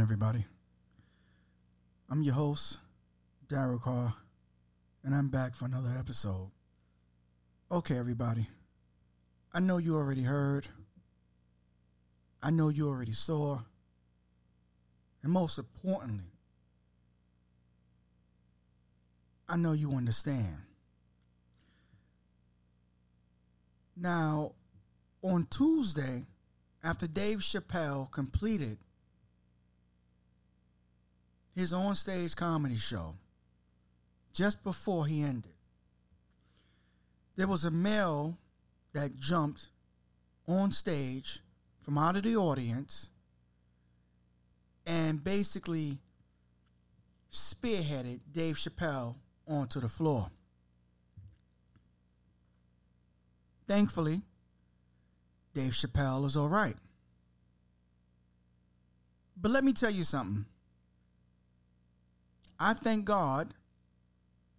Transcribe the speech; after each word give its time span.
Everybody? 0.00 0.44
I'm 2.10 2.22
your 2.22 2.34
host, 2.34 2.78
Daryl 3.48 3.80
Carr, 3.80 4.14
and 5.04 5.14
I'm 5.14 5.28
back 5.28 5.54
for 5.54 5.66
another 5.66 5.94
episode. 5.98 6.50
Okay, 7.70 7.96
everybody. 7.96 8.48
I 9.52 9.60
know 9.60 9.78
you 9.78 9.96
already 9.96 10.24
heard. 10.24 10.66
I 12.42 12.50
know 12.50 12.68
you 12.68 12.88
already 12.88 13.12
saw. 13.12 13.60
And 15.22 15.32
most 15.32 15.58
importantly, 15.58 16.32
I 19.48 19.56
know 19.56 19.72
you 19.72 19.92
understand. 19.92 20.58
Now, 23.96 24.52
on 25.22 25.46
Tuesday, 25.48 26.26
after 26.82 27.06
Dave 27.06 27.38
Chappelle 27.38 28.10
completed 28.10 28.78
his 31.54 31.72
onstage 31.72 32.34
comedy 32.34 32.76
show, 32.76 33.14
just 34.32 34.62
before 34.64 35.06
he 35.06 35.22
ended, 35.22 35.52
there 37.36 37.46
was 37.46 37.64
a 37.64 37.70
male 37.70 38.38
that 38.92 39.16
jumped 39.18 39.68
on 40.46 40.70
stage 40.70 41.40
from 41.80 41.98
out 41.98 42.16
of 42.16 42.22
the 42.22 42.36
audience 42.36 43.10
and 44.86 45.22
basically 45.22 45.98
spearheaded 47.30 48.20
Dave 48.32 48.56
Chappelle 48.56 49.16
onto 49.46 49.80
the 49.80 49.88
floor. 49.88 50.30
Thankfully, 53.66 54.22
Dave 55.54 55.72
Chappelle 55.72 56.24
is 56.26 56.36
all 56.36 56.48
right. 56.48 56.76
But 59.36 59.50
let 59.50 59.64
me 59.64 59.72
tell 59.72 59.90
you 59.90 60.04
something. 60.04 60.46
I 62.58 62.74
thank 62.74 63.04
God 63.04 63.54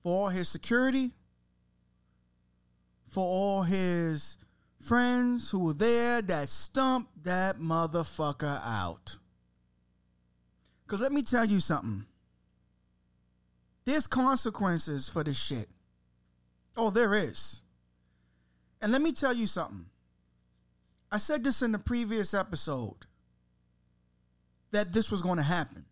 for 0.01 0.13
all 0.13 0.29
his 0.29 0.49
security, 0.49 1.11
for 3.07 3.23
all 3.23 3.63
his 3.63 4.37
friends 4.79 5.49
who 5.51 5.65
were 5.65 5.73
there 5.73 6.21
that 6.21 6.49
stumped 6.49 7.23
that 7.23 7.57
motherfucker 7.57 8.61
out. 8.63 9.17
Because 10.85 11.01
let 11.01 11.11
me 11.11 11.21
tell 11.21 11.45
you 11.45 11.59
something. 11.59 12.05
There's 13.85 14.07
consequences 14.07 15.09
for 15.09 15.23
this 15.23 15.37
shit. 15.37 15.69
Oh, 16.77 16.89
there 16.89 17.15
is. 17.15 17.61
And 18.81 18.91
let 18.91 19.01
me 19.01 19.11
tell 19.11 19.33
you 19.33 19.47
something. 19.47 19.85
I 21.11 21.17
said 21.17 21.43
this 21.43 21.61
in 21.61 21.71
the 21.71 21.79
previous 21.79 22.33
episode 22.33 23.05
that 24.71 24.91
this 24.91 25.09
was 25.09 25.21
going 25.21 25.37
to 25.37 25.43
happen. 25.43 25.84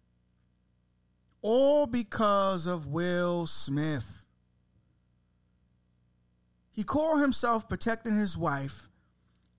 All 1.43 1.85
because 1.85 2.67
of 2.67 2.87
Will 2.87 3.45
Smith. 3.45 4.25
He 6.71 6.83
called 6.83 7.19
himself 7.19 7.67
protecting 7.69 8.17
his 8.17 8.37
wife, 8.37 8.89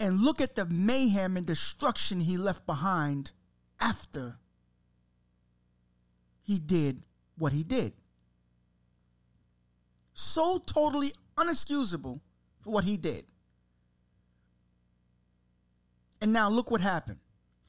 and 0.01 0.21
look 0.21 0.41
at 0.41 0.57
the 0.57 0.65
mayhem 0.65 1.37
and 1.37 1.47
destruction 1.47 2.21
he 2.21 2.37
left 2.37 2.67
behind 2.67 3.33
after 3.79 4.39
he 6.43 6.59
did 6.59 7.03
what 7.37 7.53
he 7.53 7.63
did. 7.63 7.93
So 10.15 10.59
totally 10.59 11.13
unexcusable 11.37 12.21
for 12.61 12.71
what 12.71 12.85
he 12.85 12.97
did. 12.97 13.27
And 16.23 16.33
now 16.33 16.49
look 16.49 16.71
what 16.71 16.81
happened. 16.81 17.19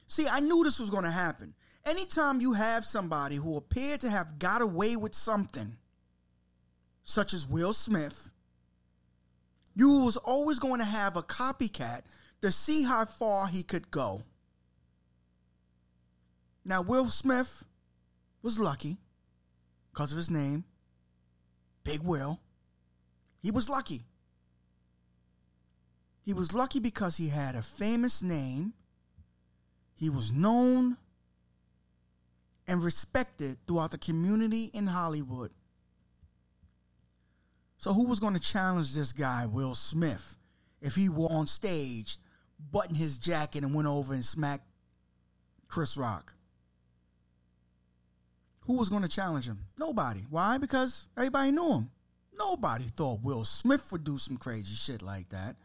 See, 0.06 0.26
I 0.26 0.40
knew 0.40 0.64
this 0.64 0.80
was 0.80 0.88
going 0.88 1.04
to 1.04 1.10
happen. 1.10 1.54
Anytime 1.86 2.40
you 2.40 2.54
have 2.54 2.84
somebody 2.84 3.36
who 3.36 3.56
appeared 3.56 4.00
to 4.00 4.10
have 4.10 4.40
got 4.40 4.60
away 4.60 4.96
with 4.96 5.14
something, 5.14 5.76
such 7.04 7.32
as 7.32 7.46
Will 7.46 7.72
Smith, 7.72 8.32
you 9.76 10.04
was 10.04 10.16
always 10.16 10.58
going 10.58 10.80
to 10.80 10.84
have 10.84 11.16
a 11.16 11.22
copycat 11.22 12.02
to 12.42 12.50
see 12.50 12.82
how 12.82 13.04
far 13.04 13.46
he 13.46 13.62
could 13.62 13.92
go. 13.92 14.24
Now, 16.64 16.82
Will 16.82 17.06
Smith 17.06 17.64
was 18.42 18.58
lucky 18.58 18.96
because 19.92 20.10
of 20.10 20.18
his 20.18 20.30
name, 20.30 20.64
Big 21.84 22.00
Will. 22.02 22.40
He 23.40 23.52
was 23.52 23.68
lucky. 23.68 24.02
He 26.24 26.32
was 26.32 26.52
lucky 26.52 26.80
because 26.80 27.18
he 27.18 27.28
had 27.28 27.54
a 27.54 27.62
famous 27.62 28.24
name. 28.24 28.72
He 29.94 30.10
was 30.10 30.32
known 30.32 30.96
and 32.68 32.82
respected 32.82 33.58
throughout 33.66 33.90
the 33.90 33.98
community 33.98 34.70
in 34.74 34.88
Hollywood. 34.88 35.50
So, 37.78 37.92
who 37.92 38.06
was 38.06 38.20
going 38.20 38.34
to 38.34 38.40
challenge 38.40 38.94
this 38.94 39.12
guy, 39.12 39.46
Will 39.46 39.74
Smith, 39.74 40.36
if 40.80 40.94
he 40.94 41.08
were 41.08 41.30
on 41.30 41.46
stage, 41.46 42.18
buttoned 42.72 42.96
his 42.96 43.18
jacket, 43.18 43.62
and 43.62 43.74
went 43.74 43.88
over 43.88 44.14
and 44.14 44.24
smacked 44.24 44.66
Chris 45.68 45.96
Rock? 45.96 46.34
Who 48.62 48.76
was 48.76 48.88
going 48.88 49.02
to 49.02 49.08
challenge 49.08 49.46
him? 49.46 49.66
Nobody. 49.78 50.22
Why? 50.28 50.58
Because 50.58 51.06
everybody 51.16 51.52
knew 51.52 51.72
him. 51.72 51.90
Nobody 52.36 52.84
thought 52.84 53.22
Will 53.22 53.44
Smith 53.44 53.92
would 53.92 54.04
do 54.04 54.18
some 54.18 54.36
crazy 54.36 54.74
shit 54.74 55.02
like 55.02 55.28
that. 55.28 55.56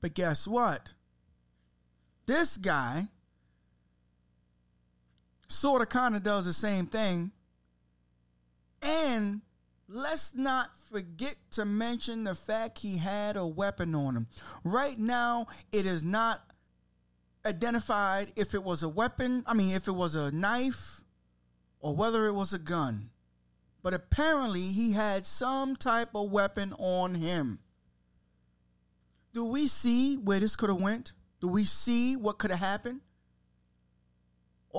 But 0.00 0.14
guess 0.14 0.48
what? 0.48 0.94
This 2.26 2.56
guy 2.56 3.08
sort 5.48 5.82
of 5.82 5.88
kind 5.88 6.14
of 6.14 6.22
does 6.22 6.44
the 6.44 6.52
same 6.52 6.86
thing. 6.86 7.32
And 8.82 9.40
let's 9.88 10.34
not 10.34 10.70
forget 10.90 11.36
to 11.52 11.64
mention 11.64 12.24
the 12.24 12.34
fact 12.34 12.78
he 12.78 12.98
had 12.98 13.36
a 13.36 13.46
weapon 13.46 13.94
on 13.94 14.16
him. 14.16 14.26
Right 14.62 14.98
now, 14.98 15.46
it 15.72 15.86
is 15.86 16.04
not 16.04 16.42
identified 17.44 18.32
if 18.36 18.54
it 18.54 18.62
was 18.62 18.82
a 18.82 18.88
weapon, 18.88 19.42
I 19.46 19.54
mean, 19.54 19.74
if 19.74 19.88
it 19.88 19.92
was 19.92 20.14
a 20.14 20.30
knife 20.30 21.02
or 21.80 21.96
whether 21.96 22.26
it 22.26 22.32
was 22.32 22.52
a 22.52 22.58
gun. 22.58 23.10
But 23.82 23.94
apparently, 23.94 24.72
he 24.72 24.92
had 24.92 25.24
some 25.24 25.76
type 25.76 26.10
of 26.14 26.30
weapon 26.30 26.74
on 26.78 27.14
him. 27.14 27.60
Do 29.32 29.44
we 29.46 29.66
see 29.68 30.16
where 30.16 30.40
this 30.40 30.56
could 30.56 30.68
have 30.68 30.80
went? 30.80 31.12
Do 31.40 31.48
we 31.48 31.64
see 31.64 32.16
what 32.16 32.38
could 32.38 32.50
have 32.50 32.60
happened? 32.60 33.00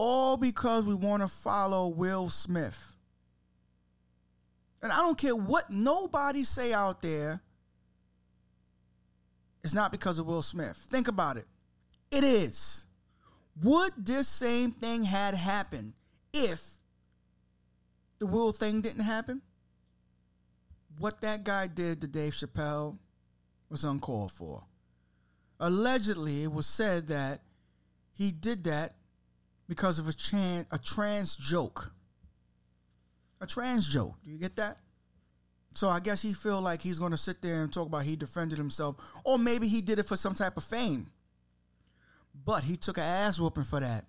All 0.01 0.37
because 0.37 0.85
we 0.85 0.95
want 0.95 1.23
to 1.23 1.27
follow 1.27 1.89
Will 1.89 2.29
Smith. 2.29 2.95
And 4.81 4.93
I 4.93 4.99
don't 4.99 5.17
care 5.17 5.35
what 5.35 5.69
nobody 5.69 6.45
say 6.45 6.71
out 6.71 7.01
there. 7.01 7.41
It's 9.61 9.73
not 9.73 9.91
because 9.91 10.17
of 10.17 10.25
Will 10.25 10.41
Smith. 10.41 10.77
Think 10.89 11.09
about 11.09 11.35
it. 11.35 11.47
It 12.11 12.23
is. 12.23 12.87
Would 13.61 13.91
this 13.97 14.29
same 14.29 14.71
thing 14.71 15.03
had 15.03 15.33
happened 15.33 15.95
if 16.31 16.77
the 18.19 18.25
Will 18.25 18.53
thing 18.53 18.79
didn't 18.79 19.03
happen? 19.03 19.41
What 20.97 21.19
that 21.19 21.43
guy 21.43 21.67
did 21.67 21.99
to 21.99 22.07
Dave 22.07 22.35
Chappelle 22.35 22.99
was 23.69 23.83
uncalled 23.83 24.31
for. 24.31 24.63
Allegedly, 25.59 26.43
it 26.43 26.53
was 26.53 26.67
said 26.67 27.07
that 27.07 27.41
he 28.13 28.31
did 28.31 28.63
that 28.63 28.93
because 29.69 29.99
of 29.99 30.09
a, 30.09 30.13
trans, 30.13 30.65
a 30.71 30.79
trans 30.79 31.35
joke. 31.35 31.93
A 33.39 33.45
trans 33.45 33.87
joke. 33.87 34.15
Do 34.25 34.31
you 34.31 34.39
get 34.39 34.57
that? 34.57 34.79
So 35.71 35.87
I 35.87 35.99
guess 35.99 36.23
he 36.23 36.33
feel 36.33 36.59
like 36.59 36.81
he's 36.81 36.97
going 36.97 37.11
to 37.11 37.17
sit 37.17 37.43
there 37.43 37.61
and 37.61 37.71
talk 37.71 37.87
about 37.87 38.03
he 38.03 38.15
defended 38.15 38.57
himself, 38.57 38.95
or 39.23 39.37
maybe 39.37 39.67
he 39.67 39.81
did 39.81 39.99
it 39.99 40.07
for 40.07 40.17
some 40.17 40.33
type 40.33 40.57
of 40.57 40.63
fame. 40.63 41.11
But 42.43 42.63
he 42.63 42.75
took 42.75 42.97
an 42.97 43.03
ass 43.03 43.39
whooping 43.39 43.63
for 43.63 43.79
that. 43.79 44.05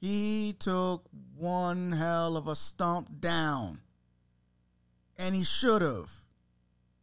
He 0.00 0.56
took 0.58 1.04
one 1.36 1.92
hell 1.92 2.36
of 2.36 2.48
a 2.48 2.56
stomp 2.56 3.20
down, 3.20 3.80
and 5.18 5.34
he 5.34 5.44
should 5.44 5.82
have. 5.82 6.10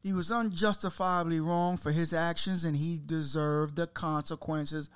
He 0.01 0.13
was 0.13 0.31
unjustifiably 0.31 1.39
wrong 1.39 1.77
for 1.77 1.91
his 1.91 2.13
actions 2.13 2.63
and 2.63 2.77
he 2.77 2.99
deserved 3.03 3.75
the 3.75 3.87
consequences 3.87 4.87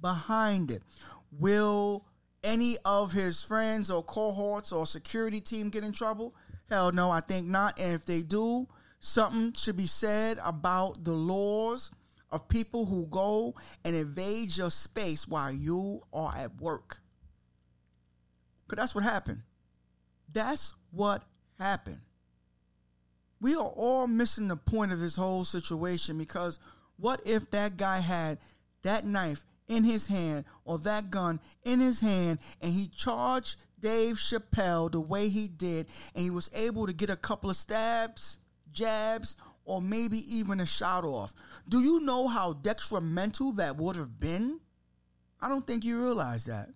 behind 0.00 0.72
it. 0.72 0.82
Will 1.30 2.06
any 2.42 2.76
of 2.84 3.12
his 3.12 3.42
friends 3.42 3.90
or 3.90 4.02
cohorts 4.02 4.72
or 4.72 4.86
security 4.86 5.40
team 5.40 5.70
get 5.70 5.84
in 5.84 5.92
trouble? 5.92 6.34
Hell 6.68 6.92
no, 6.92 7.10
I 7.10 7.20
think 7.20 7.46
not. 7.46 7.78
And 7.78 7.94
if 7.94 8.04
they 8.04 8.22
do, 8.22 8.68
something 9.00 9.52
should 9.54 9.76
be 9.76 9.86
said 9.86 10.38
about 10.44 11.04
the 11.04 11.12
laws 11.12 11.90
of 12.30 12.48
people 12.48 12.86
who 12.86 13.06
go 13.06 13.54
and 13.84 13.96
invade 13.96 14.56
your 14.56 14.70
space 14.70 15.26
while 15.26 15.52
you 15.52 16.02
are 16.12 16.34
at 16.36 16.60
work. 16.60 17.00
Because 18.66 18.82
that's 18.82 18.94
what 18.94 19.04
happened. 19.04 19.42
That's 20.30 20.74
what 20.90 21.24
happened 21.58 22.00
we 23.40 23.54
are 23.54 23.66
all 23.66 24.06
missing 24.06 24.48
the 24.48 24.56
point 24.56 24.92
of 24.92 25.00
this 25.00 25.16
whole 25.16 25.44
situation 25.44 26.18
because 26.18 26.58
what 26.96 27.20
if 27.24 27.50
that 27.50 27.76
guy 27.76 28.00
had 28.00 28.38
that 28.82 29.04
knife 29.04 29.44
in 29.68 29.84
his 29.84 30.06
hand 30.06 30.44
or 30.64 30.78
that 30.78 31.10
gun 31.10 31.40
in 31.62 31.80
his 31.80 32.00
hand 32.00 32.38
and 32.60 32.72
he 32.72 32.88
charged 32.88 33.60
Dave 33.78 34.16
Chappelle 34.16 34.90
the 34.90 35.00
way 35.00 35.28
he 35.28 35.46
did 35.46 35.86
and 36.14 36.24
he 36.24 36.30
was 36.30 36.50
able 36.54 36.86
to 36.86 36.92
get 36.92 37.10
a 37.10 37.16
couple 37.16 37.50
of 37.50 37.56
stabs, 37.56 38.38
jabs, 38.72 39.36
or 39.64 39.82
maybe 39.82 40.18
even 40.34 40.60
a 40.60 40.66
shot 40.66 41.04
off. 41.04 41.34
Do 41.68 41.80
you 41.80 42.00
know 42.00 42.26
how 42.26 42.54
detrimental 42.54 43.52
that 43.52 43.76
would 43.76 43.96
have 43.96 44.18
been? 44.18 44.60
I 45.40 45.48
don't 45.48 45.66
think 45.66 45.84
you 45.84 46.00
realize 46.00 46.46
that. 46.46 46.68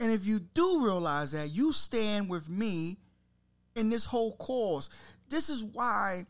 And 0.00 0.12
if 0.12 0.26
you 0.26 0.40
do 0.40 0.84
realize 0.84 1.32
that, 1.32 1.50
you 1.50 1.72
stand 1.72 2.28
with 2.28 2.50
me 2.50 2.98
in 3.76 3.88
this 3.88 4.04
whole 4.04 4.36
cause. 4.36 4.90
This 5.30 5.48
is 5.48 5.64
why 5.64 6.24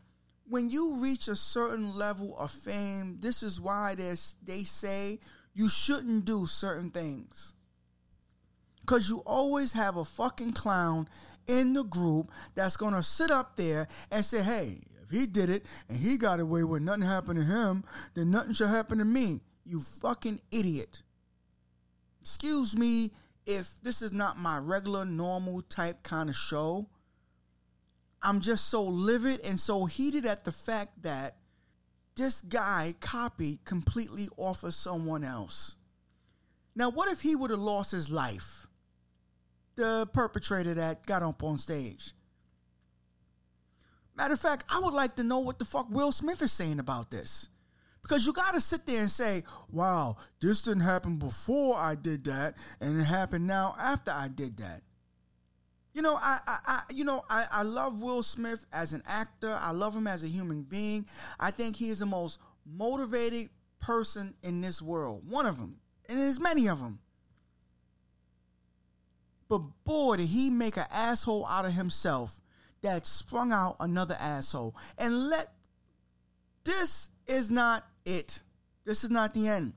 when 0.49 0.69
you 0.69 0.97
reach 1.01 1.27
a 1.27 1.35
certain 1.35 1.95
level 1.95 2.37
of 2.37 2.51
fame, 2.51 3.17
this 3.19 3.43
is 3.43 3.59
why 3.59 3.95
they 3.95 4.63
say 4.63 5.19
you 5.57 5.67
shouldn't 5.67 6.23
do 6.23 6.45
certain 6.45 6.91
things. 6.91 7.53
Because 8.81 9.09
you 9.09 9.23
always 9.25 9.73
have 9.73 9.97
a 9.97 10.05
fucking 10.05 10.53
clown 10.53 11.09
in 11.47 11.73
the 11.73 11.83
group 11.83 12.29
that's 12.53 12.77
going 12.77 12.93
to 12.93 13.01
sit 13.01 13.31
up 13.31 13.57
there 13.57 13.87
and 14.11 14.23
say, 14.23 14.43
hey, 14.43 14.77
if 15.01 15.09
he 15.09 15.25
did 15.25 15.49
it 15.49 15.65
and 15.89 15.97
he 15.97 16.17
got 16.17 16.39
away 16.39 16.63
with 16.63 16.83
nothing 16.83 17.01
happened 17.01 17.39
to 17.39 17.45
him, 17.45 17.83
then 18.13 18.29
nothing 18.29 18.53
should 18.53 18.69
happen 18.69 18.99
to 18.99 19.05
me. 19.05 19.41
You 19.65 19.79
fucking 19.79 20.41
idiot. 20.51 21.01
Excuse 22.21 22.77
me 22.77 23.11
if 23.47 23.81
this 23.81 24.03
is 24.03 24.13
not 24.13 24.37
my 24.37 24.59
regular, 24.59 25.05
normal 25.05 25.61
type 25.61 26.03
kind 26.03 26.29
of 26.29 26.35
show. 26.35 26.87
I'm 28.21 28.41
just 28.41 28.67
so 28.67 28.83
livid 28.83 29.41
and 29.43 29.59
so 29.59 29.85
heated 29.85 30.27
at 30.27 30.45
the 30.45 30.51
fact 30.51 31.01
that 31.01 31.37
this 32.17 32.41
guy 32.41 32.95
copied 32.99 33.63
completely 33.63 34.27
off 34.35 34.63
of 34.63 34.73
someone 34.73 35.23
else. 35.23 35.75
Now, 36.75 36.89
what 36.89 37.09
if 37.09 37.21
he 37.21 37.35
would 37.35 37.51
have 37.51 37.59
lost 37.59 37.91
his 37.91 38.09
life? 38.09 38.67
The 39.75 40.07
perpetrator 40.11 40.73
that 40.73 41.05
got 41.05 41.23
up 41.23 41.43
on 41.43 41.57
stage. 41.57 42.13
Matter 44.15 44.33
of 44.33 44.39
fact, 44.39 44.65
I 44.69 44.79
would 44.79 44.93
like 44.93 45.15
to 45.17 45.23
know 45.23 45.39
what 45.39 45.59
the 45.59 45.65
fuck 45.65 45.89
Will 45.91 46.11
Smith 46.11 46.41
is 46.41 46.51
saying 46.51 46.79
about 46.79 47.11
this. 47.11 47.49
Because 48.01 48.25
you 48.25 48.33
got 48.33 48.53
to 48.53 48.61
sit 48.61 48.85
there 48.85 49.01
and 49.01 49.11
say, 49.11 49.43
wow, 49.69 50.15
this 50.41 50.63
didn't 50.63 50.81
happen 50.81 51.17
before 51.17 51.77
I 51.77 51.95
did 51.95 52.23
that, 52.25 52.55
and 52.79 52.99
it 52.99 53.03
happened 53.03 53.45
now 53.45 53.75
after 53.79 54.11
I 54.11 54.29
did 54.29 54.57
that. 54.57 54.81
You 55.97 56.03
know, 56.03 56.19
I, 56.21 56.37
I, 56.45 56.57
I 56.67 56.81
you 56.93 57.03
know, 57.03 57.23
I, 57.27 57.45
I 57.51 57.63
love 57.63 58.03
Will 58.03 58.21
Smith 58.21 58.67
as 58.71 58.93
an 58.93 59.01
actor. 59.07 59.57
I 59.59 59.71
love 59.71 59.95
him 59.95 60.05
as 60.05 60.23
a 60.23 60.27
human 60.27 60.61
being. 60.61 61.07
I 61.39 61.49
think 61.49 61.75
he 61.75 61.89
is 61.89 61.97
the 61.97 62.05
most 62.05 62.39
motivated 62.67 63.49
person 63.79 64.35
in 64.43 64.61
this 64.61 64.79
world. 64.79 65.23
One 65.27 65.47
of 65.47 65.57
them, 65.57 65.79
and 66.07 66.19
there's 66.19 66.39
many 66.39 66.69
of 66.69 66.81
them. 66.81 66.99
But 69.49 69.61
boy, 69.85 70.17
did 70.17 70.27
he 70.27 70.51
make 70.51 70.77
an 70.77 70.85
asshole 70.93 71.47
out 71.47 71.65
of 71.65 71.73
himself 71.73 72.41
that 72.83 73.07
sprung 73.07 73.51
out 73.51 73.77
another 73.79 74.17
asshole. 74.19 74.75
And 74.99 75.29
let 75.29 75.47
this 76.63 77.09
is 77.25 77.49
not 77.49 77.87
it. 78.05 78.43
This 78.85 79.03
is 79.03 79.09
not 79.09 79.33
the 79.33 79.47
end. 79.47 79.73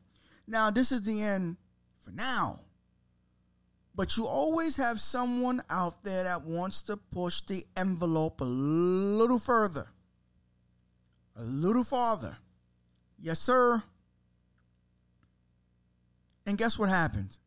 Now, 0.46 0.70
this 0.70 0.93
is 0.93 1.00
the 1.00 1.22
end 1.22 1.56
for 1.96 2.11
now. 2.11 2.61
But 3.94 4.16
you 4.16 4.26
always 4.26 4.76
have 4.76 5.00
someone 5.00 5.62
out 5.69 6.04
there 6.04 6.25
that 6.25 6.42
wants 6.42 6.82
to 6.82 6.96
push 6.96 7.40
the 7.42 7.64
envelope 7.76 8.40
a 8.40 8.44
little 8.44 9.38
further, 9.38 9.88
a 11.37 11.42
little 11.42 11.84
farther. 11.84 12.38
Yes, 13.19 13.40
sir. 13.40 13.82
And 16.46 16.56
guess 16.56 16.78
what 16.78 16.88
happens? 16.88 17.38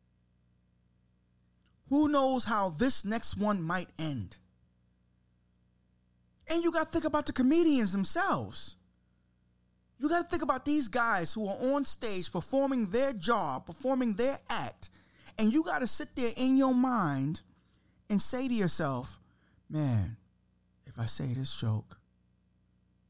Who 1.89 2.07
knows 2.07 2.45
how 2.45 2.69
this 2.69 3.05
next 3.05 3.37
one 3.37 3.61
might 3.61 3.89
end? 3.97 4.37
And 6.49 6.63
you 6.63 6.71
got 6.71 6.85
to 6.85 6.91
think 6.91 7.05
about 7.05 7.25
the 7.25 7.33
comedians 7.33 7.91
themselves. 7.91 8.75
You 9.99 10.09
got 10.09 10.23
to 10.23 10.27
think 10.27 10.43
about 10.43 10.65
these 10.65 10.87
guys 10.87 11.33
who 11.33 11.47
are 11.47 11.57
on 11.73 11.85
stage 11.85 12.31
performing 12.31 12.89
their 12.89 13.13
job, 13.13 13.65
performing 13.65 14.15
their 14.15 14.37
act, 14.49 14.89
and 15.37 15.51
you 15.51 15.63
got 15.63 15.79
to 15.79 15.87
sit 15.87 16.15
there 16.15 16.31
in 16.35 16.57
your 16.57 16.73
mind 16.73 17.41
and 18.09 18.21
say 18.21 18.47
to 18.47 18.53
yourself, 18.53 19.19
man, 19.69 20.17
if 20.85 20.99
I 20.99 21.05
say 21.05 21.33
this 21.33 21.55
joke, 21.59 21.97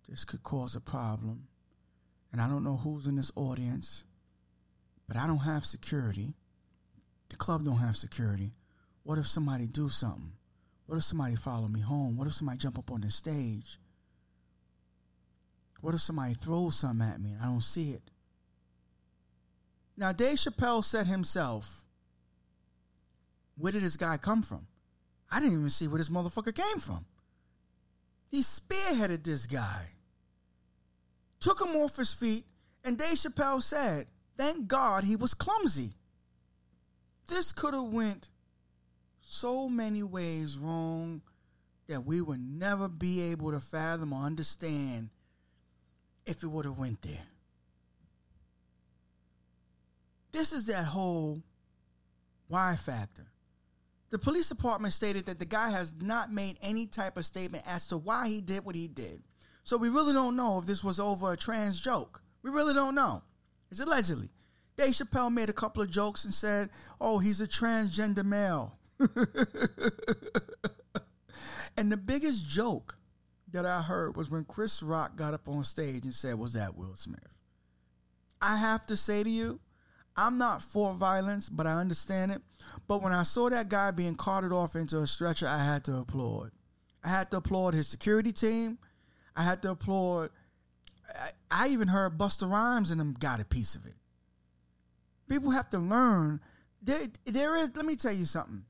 this 0.07 0.25
could 0.25 0.43
cause 0.43 0.75
a 0.75 0.81
problem. 0.81 1.47
And 2.31 2.41
I 2.41 2.47
don't 2.47 2.63
know 2.63 2.77
who's 2.77 3.07
in 3.07 3.15
this 3.15 3.31
audience, 3.35 4.03
but 5.07 5.17
I 5.17 5.27
don't 5.27 5.39
have 5.39 5.65
security. 5.65 6.33
The 7.29 7.35
club 7.35 7.63
don't 7.63 7.77
have 7.77 7.95
security. 7.95 8.51
What 9.03 9.19
if 9.19 9.27
somebody 9.27 9.67
do 9.67 9.89
something? 9.89 10.33
What 10.85 10.97
if 10.97 11.03
somebody 11.03 11.35
follow 11.35 11.67
me 11.67 11.81
home? 11.81 12.17
What 12.17 12.27
if 12.27 12.33
somebody 12.33 12.57
jump 12.57 12.77
up 12.77 12.91
on 12.91 13.01
the 13.01 13.11
stage? 13.11 13.79
What 15.81 15.93
if 15.93 16.01
somebody 16.01 16.33
throws 16.33 16.75
something 16.77 17.05
at 17.05 17.19
me 17.19 17.33
and 17.33 17.41
I 17.41 17.45
don't 17.45 17.61
see 17.61 17.91
it? 17.91 18.03
Now, 19.97 20.11
Dave 20.11 20.37
Chappelle 20.37 20.83
said 20.83 21.07
himself 21.07 21.85
where 23.55 23.71
did 23.71 23.83
this 23.83 23.97
guy 23.97 24.17
come 24.17 24.41
from? 24.41 24.67
I 25.31 25.39
didn't 25.39 25.57
even 25.57 25.69
see 25.69 25.87
where 25.87 25.97
this 25.97 26.09
motherfucker 26.09 26.53
came 26.53 26.79
from. 26.79 27.05
He 28.29 28.41
spearheaded 28.41 29.23
this 29.23 29.45
guy, 29.45 29.93
took 31.39 31.61
him 31.61 31.75
off 31.75 31.97
his 31.97 32.13
feet, 32.13 32.45
and 32.83 32.97
Dave 32.97 33.17
Chappelle 33.17 33.61
said, 33.61 34.09
"Thank 34.37 34.67
God 34.67 35.03
he 35.03 35.15
was 35.15 35.33
clumsy." 35.33 35.95
This 37.27 37.51
could 37.51 37.73
have 37.73 37.93
went 37.93 38.29
so 39.21 39.69
many 39.69 40.03
ways 40.03 40.57
wrong 40.57 41.21
that 41.87 42.05
we 42.05 42.21
would 42.21 42.39
never 42.39 42.87
be 42.87 43.21
able 43.21 43.51
to 43.51 43.59
fathom 43.59 44.13
or 44.13 44.25
understand 44.25 45.09
if 46.25 46.43
it 46.43 46.47
would 46.47 46.65
have 46.65 46.77
went 46.77 47.01
there. 47.01 47.27
This 50.31 50.51
is 50.51 50.65
that 50.65 50.85
whole 50.85 51.43
why 52.47 52.75
factor. 52.75 53.32
The 54.13 54.19
police 54.19 54.47
department 54.47 54.93
stated 54.93 55.25
that 55.25 55.39
the 55.39 55.45
guy 55.45 55.71
has 55.71 55.95
not 55.99 56.31
made 56.31 56.59
any 56.61 56.85
type 56.85 57.17
of 57.17 57.25
statement 57.25 57.63
as 57.67 57.87
to 57.87 57.97
why 57.97 58.27
he 58.27 58.41
did 58.41 58.63
what 58.63 58.75
he 58.75 58.87
did. 58.87 59.23
So 59.63 59.75
we 59.75 59.89
really 59.89 60.13
don't 60.13 60.35
know 60.35 60.59
if 60.59 60.67
this 60.67 60.83
was 60.83 60.99
over 60.99 61.33
a 61.33 61.35
trans 61.35 61.81
joke. 61.81 62.21
We 62.43 62.51
really 62.51 62.75
don't 62.75 62.93
know. 62.93 63.23
It's 63.71 63.79
allegedly. 63.79 64.29
Dave 64.77 64.91
Chappelle 64.91 65.33
made 65.33 65.49
a 65.49 65.53
couple 65.53 65.81
of 65.81 65.89
jokes 65.89 66.25
and 66.25 66.33
said, 66.33 66.69
oh, 67.01 67.17
he's 67.17 67.41
a 67.41 67.47
transgender 67.47 68.23
male. 68.23 68.77
and 71.75 71.91
the 71.91 71.97
biggest 71.97 72.47
joke 72.47 72.99
that 73.51 73.65
I 73.65 73.81
heard 73.81 74.15
was 74.15 74.29
when 74.29 74.45
Chris 74.45 74.83
Rock 74.83 75.15
got 75.15 75.33
up 75.33 75.47
on 75.47 75.63
stage 75.63 76.03
and 76.03 76.13
said, 76.13 76.37
Was 76.37 76.53
that 76.53 76.77
Will 76.77 76.93
Smith? 76.93 77.39
I 78.39 78.57
have 78.57 78.85
to 78.85 78.95
say 78.95 79.23
to 79.23 79.29
you, 79.29 79.59
I'm 80.15 80.37
not 80.37 80.61
for 80.61 80.93
violence, 80.93 81.49
but 81.49 81.65
I 81.65 81.73
understand 81.73 82.31
it. 82.31 82.41
But 82.87 83.01
when 83.01 83.13
I 83.13 83.23
saw 83.23 83.49
that 83.49 83.69
guy 83.69 83.91
being 83.91 84.15
carted 84.15 84.51
off 84.51 84.75
into 84.75 84.99
a 84.99 85.07
stretcher, 85.07 85.47
I 85.47 85.63
had 85.63 85.83
to 85.85 85.97
applaud. 85.97 86.51
I 87.03 87.09
had 87.09 87.31
to 87.31 87.37
applaud 87.37 87.73
his 87.73 87.87
security 87.87 88.31
team. 88.31 88.77
I 89.35 89.43
had 89.43 89.61
to 89.63 89.71
applaud. 89.71 90.29
I, 91.09 91.29
I 91.51 91.67
even 91.69 91.87
heard 91.87 92.17
Busta 92.17 92.49
Rhymes 92.49 92.91
and 92.91 92.99
them 92.99 93.15
got 93.19 93.41
a 93.41 93.45
piece 93.45 93.75
of 93.75 93.85
it. 93.85 93.95
People 95.27 95.51
have 95.51 95.69
to 95.69 95.79
learn. 95.79 96.39
There, 96.81 97.07
there 97.25 97.55
is. 97.55 97.75
Let 97.75 97.85
me 97.85 97.95
tell 97.95 98.13
you 98.13 98.25
something. 98.25 98.63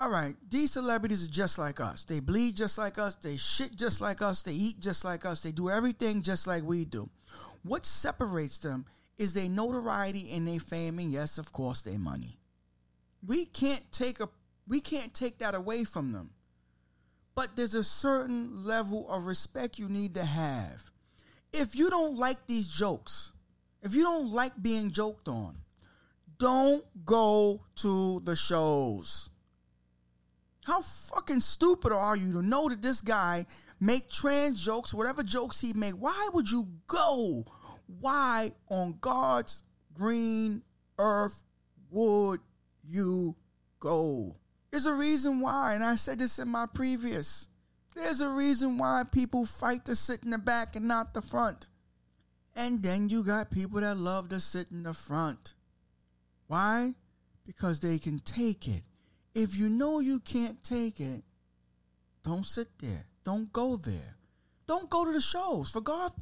All 0.00 0.10
right, 0.10 0.34
these 0.50 0.72
celebrities 0.72 1.24
are 1.24 1.30
just 1.30 1.58
like 1.58 1.80
us. 1.80 2.04
They 2.04 2.18
bleed 2.18 2.56
just 2.56 2.76
like 2.76 2.98
us. 2.98 3.14
They 3.14 3.36
shit 3.36 3.76
just 3.76 4.00
like 4.00 4.20
us. 4.20 4.42
They 4.42 4.52
eat 4.52 4.80
just 4.80 5.04
like 5.04 5.24
us. 5.24 5.42
They 5.42 5.52
do 5.52 5.70
everything 5.70 6.22
just 6.22 6.46
like 6.46 6.64
we 6.64 6.84
do. 6.84 7.08
What 7.62 7.84
separates 7.84 8.58
them 8.58 8.84
is 9.22 9.34
their 9.34 9.48
notoriety 9.48 10.32
and 10.32 10.48
their 10.48 10.58
fame, 10.58 10.98
and 10.98 11.12
yes, 11.12 11.38
of 11.38 11.52
course, 11.52 11.80
their 11.80 11.98
money. 11.98 12.40
We 13.24 13.44
can't 13.46 13.90
take 13.92 14.18
a 14.18 14.28
we 14.66 14.80
can't 14.80 15.14
take 15.14 15.38
that 15.38 15.54
away 15.54 15.84
from 15.84 16.12
them. 16.12 16.30
But 17.34 17.56
there's 17.56 17.74
a 17.74 17.84
certain 17.84 18.64
level 18.64 19.08
of 19.08 19.26
respect 19.26 19.78
you 19.78 19.88
need 19.88 20.14
to 20.14 20.24
have. 20.24 20.90
If 21.52 21.76
you 21.76 21.88
don't 21.88 22.16
like 22.16 22.46
these 22.46 22.68
jokes, 22.68 23.32
if 23.80 23.94
you 23.94 24.02
don't 24.02 24.30
like 24.30 24.60
being 24.60 24.90
joked 24.90 25.28
on, 25.28 25.58
don't 26.38 26.84
go 27.04 27.62
to 27.76 28.20
the 28.20 28.36
shows. 28.36 29.30
How 30.64 30.82
fucking 30.82 31.40
stupid 31.40 31.92
are 31.92 32.16
you 32.16 32.32
to 32.32 32.42
know 32.42 32.68
that 32.68 32.82
this 32.82 33.00
guy 33.00 33.46
make 33.80 34.10
trans 34.10 34.64
jokes, 34.64 34.94
whatever 34.94 35.22
jokes 35.22 35.60
he 35.60 35.72
make? 35.72 35.94
Why 35.94 36.28
would 36.32 36.50
you 36.50 36.66
go? 36.86 37.44
Why 38.00 38.52
on 38.68 38.98
God's 39.00 39.62
green 39.92 40.62
earth 40.98 41.44
would 41.90 42.40
you 42.82 43.36
go? 43.80 44.36
There's 44.70 44.86
a 44.86 44.94
reason 44.94 45.40
why, 45.40 45.74
and 45.74 45.84
I 45.84 45.96
said 45.96 46.18
this 46.18 46.38
in 46.38 46.48
my 46.48 46.66
previous. 46.66 47.48
There's 47.94 48.20
a 48.20 48.30
reason 48.30 48.78
why 48.78 49.04
people 49.10 49.44
fight 49.44 49.84
to 49.84 49.94
sit 49.94 50.24
in 50.24 50.30
the 50.30 50.38
back 50.38 50.76
and 50.76 50.88
not 50.88 51.12
the 51.12 51.20
front. 51.20 51.68
And 52.56 52.82
then 52.82 53.08
you 53.08 53.22
got 53.22 53.50
people 53.50 53.80
that 53.80 53.96
love 53.96 54.28
to 54.30 54.40
sit 54.40 54.70
in 54.70 54.82
the 54.82 54.94
front. 54.94 55.54
Why? 56.46 56.94
Because 57.46 57.80
they 57.80 57.98
can 57.98 58.18
take 58.18 58.66
it. 58.66 58.82
If 59.34 59.58
you 59.58 59.68
know 59.68 60.00
you 60.00 60.20
can't 60.20 60.62
take 60.62 61.00
it, 61.00 61.22
don't 62.22 62.46
sit 62.46 62.68
there. 62.78 63.06
Don't 63.24 63.52
go 63.52 63.76
there. 63.76 64.16
Don't 64.66 64.88
go 64.88 65.04
to 65.04 65.12
the 65.12 65.20
shows. 65.20 65.70
For 65.70 65.80
God, 65.80 66.12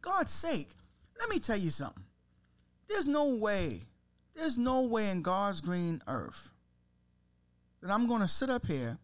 God's 0.00 0.32
sake, 0.32 0.74
let 1.18 1.28
me 1.28 1.38
tell 1.38 1.56
you 1.56 1.70
something. 1.70 2.04
There's 2.88 3.08
no 3.08 3.26
way, 3.26 3.80
there's 4.34 4.58
no 4.58 4.82
way 4.82 5.10
in 5.10 5.22
God's 5.22 5.60
green 5.60 6.02
earth 6.06 6.52
that 7.80 7.90
I'm 7.90 8.06
going 8.06 8.20
to 8.20 8.28
sit 8.28 8.50
up 8.50 8.66
here, 8.66 8.98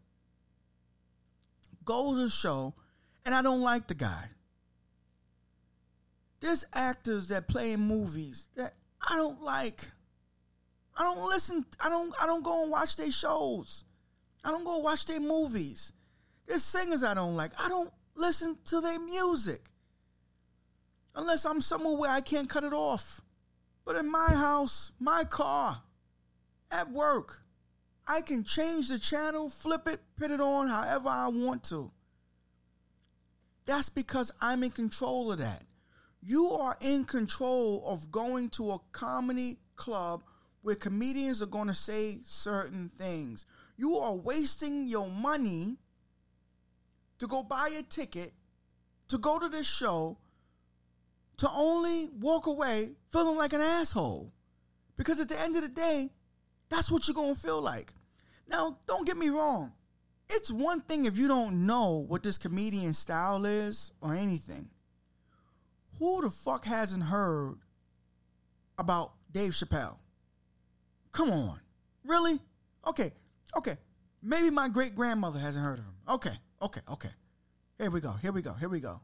go 1.84 2.14
to 2.14 2.28
show, 2.28 2.74
and 3.24 3.34
I 3.34 3.42
don't 3.42 3.60
like 3.60 3.86
the 3.86 3.94
guy. 3.94 4.24
There's 6.40 6.64
actors 6.72 7.28
that 7.28 7.48
play 7.48 7.72
in 7.72 7.80
movies 7.80 8.48
that 8.56 8.74
I 9.06 9.16
don't 9.16 9.42
like. 9.42 9.90
I 10.96 11.02
don't 11.02 11.28
listen. 11.28 11.64
I 11.82 11.88
don't. 11.90 12.14
I 12.20 12.26
don't 12.26 12.42
go 12.42 12.62
and 12.62 12.70
watch 12.70 12.96
their 12.96 13.12
shows. 13.12 13.84
I 14.42 14.50
don't 14.50 14.64
go 14.64 14.78
watch 14.78 15.04
their 15.04 15.20
movies. 15.20 15.92
There's 16.46 16.62
singers 16.62 17.02
I 17.02 17.14
don't 17.14 17.36
like. 17.36 17.52
I 17.62 17.68
don't 17.68 17.92
listen 18.16 18.56
to 18.66 18.80
their 18.80 18.98
music 18.98 19.68
unless 21.14 21.44
I'm 21.44 21.60
somewhere 21.60 21.96
where 21.96 22.10
I 22.10 22.20
can't 22.20 22.48
cut 22.48 22.64
it 22.64 22.72
off. 22.72 23.20
But 23.84 23.96
in 23.96 24.10
my 24.10 24.28
house, 24.28 24.92
my 25.00 25.24
car, 25.24 25.82
at 26.70 26.90
work, 26.90 27.42
I 28.06 28.20
can 28.20 28.44
change 28.44 28.88
the 28.88 28.98
channel, 28.98 29.48
flip 29.48 29.86
it, 29.88 30.00
put 30.16 30.30
it 30.30 30.40
on 30.40 30.68
however 30.68 31.08
I 31.08 31.28
want 31.28 31.64
to. 31.64 31.90
That's 33.66 33.88
because 33.88 34.32
I'm 34.40 34.62
in 34.64 34.70
control 34.70 35.32
of 35.32 35.38
that. 35.38 35.64
You 36.22 36.50
are 36.50 36.76
in 36.80 37.04
control 37.04 37.84
of 37.86 38.10
going 38.10 38.50
to 38.50 38.72
a 38.72 38.78
comedy 38.92 39.58
club 39.76 40.22
where 40.62 40.74
comedians 40.74 41.40
are 41.40 41.46
going 41.46 41.68
to 41.68 41.74
say 41.74 42.18
certain 42.24 42.88
things. 42.88 43.46
You 43.76 43.96
are 43.96 44.14
wasting 44.14 44.88
your 44.88 45.08
money 45.08 45.78
to 47.18 47.26
go 47.26 47.42
buy 47.42 47.70
a 47.78 47.82
ticket 47.82 48.32
to 49.08 49.18
go 49.18 49.38
to 49.38 49.48
this 49.48 49.66
show 49.66 50.18
to 51.40 51.50
only 51.54 52.10
walk 52.18 52.46
away 52.46 52.92
feeling 53.10 53.38
like 53.38 53.54
an 53.54 53.62
asshole. 53.62 54.30
Because 54.98 55.20
at 55.20 55.30
the 55.30 55.40
end 55.40 55.56
of 55.56 55.62
the 55.62 55.70
day, 55.70 56.10
that's 56.68 56.90
what 56.90 57.08
you're 57.08 57.14
going 57.14 57.34
to 57.34 57.40
feel 57.40 57.62
like. 57.62 57.94
Now, 58.46 58.76
don't 58.86 59.06
get 59.06 59.16
me 59.16 59.30
wrong. 59.30 59.72
It's 60.28 60.52
one 60.52 60.82
thing 60.82 61.06
if 61.06 61.16
you 61.16 61.28
don't 61.28 61.66
know 61.66 62.04
what 62.06 62.22
this 62.22 62.36
comedian 62.36 62.92
style 62.92 63.46
is 63.46 63.90
or 64.02 64.14
anything. 64.14 64.68
Who 65.98 66.20
the 66.20 66.28
fuck 66.28 66.66
hasn't 66.66 67.04
heard 67.04 67.54
about 68.78 69.12
Dave 69.32 69.52
Chappelle? 69.52 69.96
Come 71.10 71.30
on. 71.30 71.58
Really? 72.04 72.38
Okay. 72.86 73.12
Okay. 73.56 73.78
Maybe 74.22 74.50
my 74.50 74.68
great 74.68 74.94
grandmother 74.94 75.38
hasn't 75.38 75.64
heard 75.64 75.78
of 75.78 75.86
him. 75.86 75.94
Okay. 76.06 76.36
Okay. 76.60 76.80
Okay. 76.92 77.10
Here 77.78 77.90
we 77.90 78.00
go. 78.00 78.12
Here 78.12 78.30
we 78.30 78.42
go. 78.42 78.52
Here 78.52 78.68
we 78.68 78.80
go. 78.80 79.00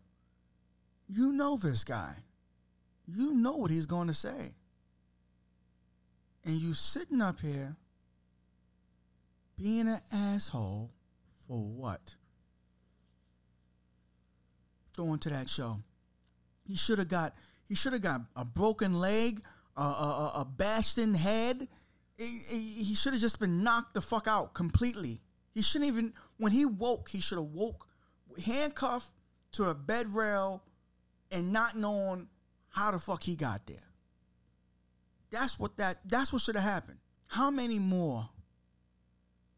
You 1.09 1.33
know 1.33 1.57
this 1.57 1.83
guy. 1.83 2.16
You 3.07 3.35
know 3.35 3.57
what 3.57 3.71
he's 3.71 3.87
going 3.87 4.09
to 4.09 4.15
say. 4.15 4.55
And 6.45 6.55
you 6.55 6.75
sitting 6.75 7.21
up 7.21 7.41
here 7.41 7.77
being 9.59 9.89
an 9.89 10.01
asshole 10.13 10.93
for 11.47 11.59
what? 11.59 12.15
Going 14.97 15.19
to 15.21 15.31
that 15.31 15.49
show. 15.49 15.79
He 16.67 16.75
should 16.75 16.99
have 16.99 17.09
got 17.09 17.35
he 17.69 17.75
should 17.75 17.93
have 17.93 18.03
got 18.03 18.23
a 18.37 18.45
broken 18.45 18.95
leg, 18.95 19.43
a, 19.77 19.81
a, 19.83 20.33
a 20.37 20.45
bashed 20.45 20.99
in 20.99 21.15
head. 21.15 21.69
He, 22.17 22.39
he 22.85 22.95
should 22.95 23.13
have 23.13 23.21
just 23.21 23.41
been 23.41 23.63
knocked 23.63 23.95
the 23.95 24.01
fuck 24.01 24.27
out 24.27 24.55
completely. 24.55 25.21
He 25.55 25.63
shouldn't 25.63 25.89
even 25.89 26.13
when 26.39 26.53
he 26.53 26.65
woke, 26.65 27.09
he 27.09 27.21
should 27.21 27.39
have 27.39 27.49
woke 27.49 27.87
handcuffed 28.45 29.11
to 29.53 29.65
a 29.65 29.75
bed 29.75 30.09
rail 30.15 30.63
and 31.33 31.53
not 31.53 31.77
knowing 31.77 32.29
how 32.76 32.90
the 32.90 32.99
fuck 32.99 33.23
he 33.23 33.35
got 33.37 33.66
there. 33.66 33.88
That's 35.30 35.59
what 35.59 35.78
that 35.78 35.97
that's 36.04 36.30
what 36.30 36.42
should 36.42 36.56
have 36.56 36.64
happened. 36.64 36.99
How 37.26 37.50
many 37.50 37.78
more 37.78 38.28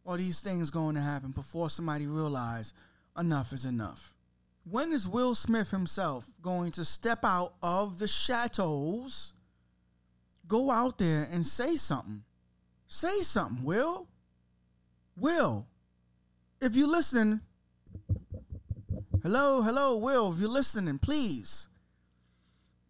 are 0.07 0.17
these 0.17 0.41
things 0.41 0.71
going 0.71 0.95
to 0.95 1.01
happen 1.01 1.33
before 1.33 1.69
somebody 1.69 2.07
realize 2.07 2.73
enough 3.19 3.53
is 3.53 3.65
enough? 3.65 4.15
When 4.63 4.93
is 4.93 5.09
Will 5.09 5.35
Smith 5.35 5.73
himself 5.73 6.31
going 6.43 6.71
to 6.73 6.85
step 6.85 7.25
out 7.25 7.55
of 7.61 7.99
the 7.99 8.07
shadows, 8.07 9.35
go 10.47 10.71
out 10.71 10.99
there 10.99 11.29
and 11.33 11.45
say 11.45 11.75
something? 11.75 12.23
Say 12.87 13.23
something, 13.23 13.65
Will. 13.65 14.07
Will, 15.17 15.67
if 16.61 16.77
you're 16.77 16.87
listening, 16.87 17.41
hello, 19.25 19.63
hello, 19.63 19.97
Will, 19.97 20.33
if 20.33 20.39
you're 20.39 20.49
listening, 20.49 20.99
please 20.99 21.69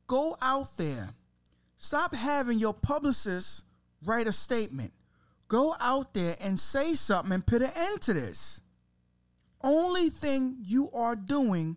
go 0.09 0.37
out 0.43 0.77
there. 0.77 1.11
Stop 1.77 2.13
having 2.13 2.59
your 2.59 2.75
publicist 2.75 3.65
write 4.05 4.27
a 4.27 4.33
statement. 4.33 4.93
Go 5.47 5.77
out 5.81 6.15
there 6.15 6.37
and 6.41 6.59
say 6.59 6.95
something 6.95 7.33
and 7.33 7.47
put 7.47 7.63
an 7.63 7.71
end 7.75 8.01
to 8.03 8.13
this. 8.13 8.61
Only 9.63 10.09
thing 10.09 10.57
you 10.63 10.91
are 10.93 11.17
doing 11.17 11.77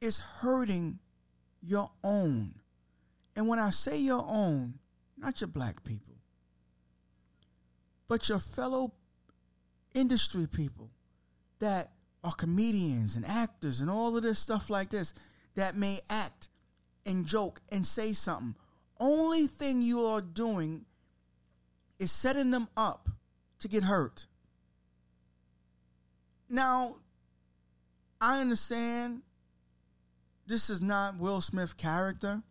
is 0.00 0.18
hurting 0.18 0.98
your 1.60 1.90
own. 2.02 2.54
And 3.36 3.48
when 3.48 3.58
I 3.58 3.70
say 3.70 3.98
your 3.98 4.24
own, 4.26 4.74
not 5.16 5.40
your 5.40 5.48
black 5.48 5.84
people, 5.84 6.14
but 8.08 8.28
your 8.28 8.38
fellow 8.38 8.92
industry 9.94 10.46
people 10.46 10.90
that 11.60 11.92
are 12.24 12.32
comedians 12.32 13.16
and 13.16 13.24
actors 13.24 13.80
and 13.80 13.90
all 13.90 14.16
of 14.16 14.22
this 14.22 14.38
stuff 14.38 14.70
like 14.70 14.90
this 14.90 15.14
that 15.54 15.76
may 15.76 16.00
act 16.08 16.48
and 17.06 17.26
joke 17.26 17.60
and 17.70 17.84
say 17.84 18.12
something. 18.12 18.54
Only 18.98 19.46
thing 19.46 19.82
you 19.82 20.04
are 20.04 20.20
doing 20.20 20.84
is 21.98 22.12
setting 22.12 22.50
them 22.50 22.68
up 22.76 23.08
to 23.60 23.68
get 23.68 23.84
hurt. 23.84 24.26
Now, 26.48 26.96
I 28.20 28.40
understand 28.40 29.22
this 30.46 30.68
is 30.68 30.82
not 30.82 31.18
Will 31.18 31.40
Smith 31.40 31.76
character. 31.76 32.42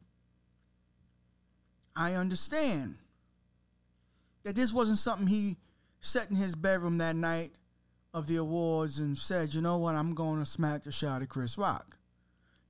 I 1.96 2.14
understand 2.14 2.96
that 4.44 4.56
this 4.56 4.74
wasn't 4.74 5.00
something 5.00 5.28
he 5.28 5.58
sat 6.00 6.30
in 6.30 6.38
his 6.38 6.56
bedroom 6.56 6.98
that 7.00 7.16
night 7.16 7.52
of 8.14 8.28
the 8.28 8.38
awards 8.38 9.00
and 9.00 9.18
said, 9.18 9.54
you 9.54 9.62
know 9.62 9.78
what, 9.78 9.96
I'm 9.96 10.14
going 10.14 10.40
to 10.40 10.46
smack 10.46 10.84
the 10.84 10.92
shot 10.92 11.22
at 11.22 11.30
Chris 11.30 11.58
Rock. 11.58 11.98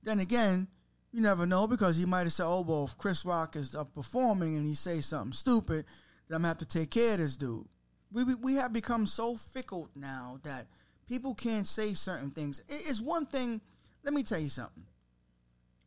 Then 0.02 0.18
again, 0.18 0.68
you 1.12 1.20
never 1.20 1.46
know 1.46 1.66
because 1.66 1.96
he 1.96 2.06
might 2.06 2.20
have 2.20 2.32
said, 2.32 2.46
oh, 2.46 2.60
well, 2.60 2.84
if 2.84 2.96
Chris 2.96 3.24
Rock 3.24 3.56
is 3.56 3.74
up 3.74 3.94
performing 3.94 4.56
and 4.56 4.66
he 4.66 4.74
say 4.74 5.00
something 5.00 5.32
stupid, 5.32 5.84
then 6.28 6.36
I'm 6.36 6.42
to 6.42 6.48
have 6.48 6.58
to 6.58 6.66
take 6.66 6.90
care 6.90 7.14
of 7.14 7.18
this 7.18 7.36
dude. 7.36 7.66
We, 8.12 8.34
we 8.34 8.54
have 8.54 8.72
become 8.72 9.06
so 9.06 9.36
fickle 9.36 9.88
now 9.94 10.38
that 10.44 10.66
people 11.08 11.34
can't 11.34 11.66
say 11.66 11.94
certain 11.94 12.30
things. 12.30 12.62
It's 12.68 13.00
one 13.00 13.26
thing, 13.26 13.60
let 14.04 14.14
me 14.14 14.22
tell 14.22 14.38
you 14.38 14.48
something. 14.48 14.84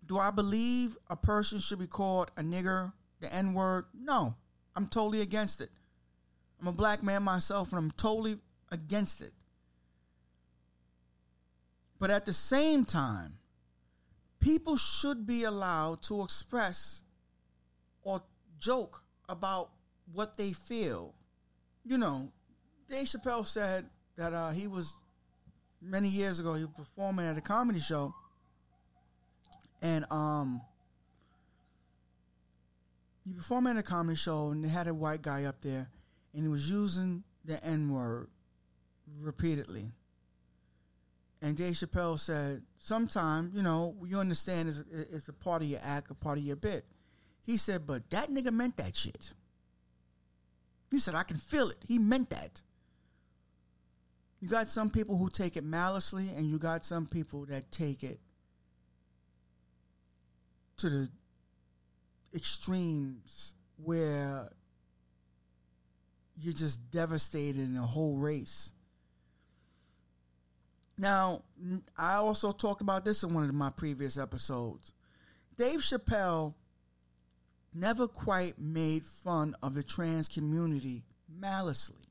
Do 0.06 0.20
I 0.20 0.32
believe 0.32 0.98
a 1.10 1.16
person 1.16 1.60
should 1.60 1.80
be 1.80 1.88
called 1.88 2.30
a 2.38 2.42
nigger, 2.42 2.92
the 3.22 3.34
N 3.34 3.54
word? 3.54 3.86
No, 3.94 4.36
I'm 4.76 4.88
totally 4.88 5.22
against 5.22 5.62
it. 5.62 5.70
I'm 6.60 6.68
a 6.68 6.74
black 6.74 7.02
man 7.02 7.24
myself 7.24 7.72
and 7.72 7.80
I'm 7.80 7.92
totally 7.92 8.38
against 8.72 9.22
it. 9.22 9.32
But 12.00 12.12
at 12.12 12.26
the 12.26 12.34
same 12.34 12.84
time, 12.84 13.38
people 14.44 14.76
should 14.76 15.26
be 15.26 15.44
allowed 15.44 16.02
to 16.04 16.22
express 16.22 17.04
or 18.04 18.22
joke 18.60 19.04
about 19.30 19.70
what 20.12 20.36
they 20.38 20.52
feel. 20.52 21.16
You 21.86 21.98
know, 21.98 22.32
Dave 22.90 23.08
Chappelle 23.08 23.46
said 23.46 23.86
that 24.18 24.34
uh, 24.34 24.52
he 24.52 24.68
was 24.68 24.98
many 25.82 26.10
years 26.10 26.40
ago. 26.40 26.56
He 26.56 26.66
was 26.66 26.74
performing 26.76 27.26
at 27.26 27.38
a 27.38 27.42
comedy 27.42 27.80
show, 27.80 28.14
and 29.82 30.06
um, 30.12 30.62
he 33.26 33.34
performed 33.34 33.68
at 33.68 33.78
a 33.78 33.84
comedy 33.84 34.18
show, 34.18 34.50
and 34.50 34.64
they 34.64 34.70
had 34.70 34.88
a 34.88 34.94
white 34.94 35.22
guy 35.22 35.46
up 35.46 35.62
there, 35.62 35.90
and 36.34 36.44
he 36.44 36.50
was 36.50 36.70
using 36.70 37.24
the 37.46 37.64
N 37.64 37.90
word 37.90 38.28
repeatedly. 39.22 39.92
And 41.44 41.58
Dave 41.58 41.74
Chappelle 41.74 42.18
said, 42.18 42.64
"Sometimes, 42.80 43.54
you 43.54 43.62
know, 43.62 43.98
you 44.08 44.18
understand 44.18 44.70
it's, 44.70 44.84
it's 45.12 45.28
a 45.28 45.34
part 45.34 45.62
of 45.62 45.68
your 45.68 45.82
act, 45.84 46.10
a 46.10 46.14
part 46.14 46.38
of 46.38 46.44
your 46.46 46.56
bit." 46.56 46.86
He 47.44 47.58
said, 47.58 47.86
"But 47.86 48.10
that 48.12 48.30
nigga 48.30 48.54
meant 48.54 48.78
that 48.78 48.96
shit." 48.96 49.34
He 50.90 51.00
said, 51.00 51.16
"I 51.16 51.24
can 51.24 51.36
feel 51.36 51.68
it. 51.68 51.84
He 51.86 52.00
meant 52.00 52.30
that." 52.30 52.62
You 54.40 54.48
got 54.48 54.70
some 54.70 54.90
people 54.90 55.18
who 55.18 55.30
take 55.30 55.58
it 55.58 55.66
maliciously, 55.66 56.30
and 56.30 56.50
you 56.50 56.58
got 56.58 56.86
some 56.86 57.06
people 57.06 57.46
that 57.48 57.72
take 57.72 58.04
it 58.04 58.22
to 60.78 60.90
the 60.90 61.10
extremes 62.34 63.54
where 63.76 64.50
you're 66.38 66.54
just 66.54 66.90
devastated 66.90 67.60
in 67.62 67.76
a 67.76 67.86
whole 67.86 68.16
race. 68.16 68.72
Now, 70.98 71.44
I 71.98 72.16
also 72.16 72.52
talked 72.52 72.82
about 72.82 73.04
this 73.04 73.24
in 73.24 73.34
one 73.34 73.44
of 73.44 73.54
my 73.54 73.72
previous 73.72 74.18
episodes. 74.18 74.94
Dave 75.58 75.80
Chappelle 75.80 76.54
never 77.74 78.08
quite 78.08 78.60
made 78.60 79.04
fun 79.04 79.56
of 79.64 79.74
the 79.74 79.84
trans 79.84 80.28
community 80.28 81.04
maliciously. 81.28 82.08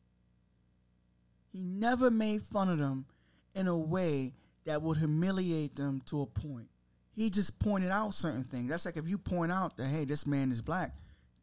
He 1.53 1.63
never 1.63 2.11
made 2.11 2.43
fun 2.43 2.69
of 2.71 2.79
them 2.79 3.07
in 3.55 3.69
a 3.69 3.79
way 3.79 4.35
that 4.65 4.83
would 4.83 4.99
humiliate 4.99 5.77
them 5.77 6.01
to 6.07 6.23
a 6.23 6.27
point. 6.27 6.69
He 7.15 7.29
just 7.31 7.61
pointed 7.61 7.91
out 7.91 8.15
certain 8.15 8.43
things. 8.43 8.71
That's 8.71 8.87
like 8.87 8.97
if 8.97 9.09
you 9.09 9.19
point 9.19 9.53
out 9.53 9.77
that, 9.77 9.87
hey, 9.87 10.05
this 10.05 10.27
man 10.27 10.51
is 10.51 10.63
black, 10.63 10.97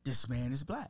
this 0.04 0.28
man 0.28 0.52
is 0.52 0.64
black. 0.64 0.90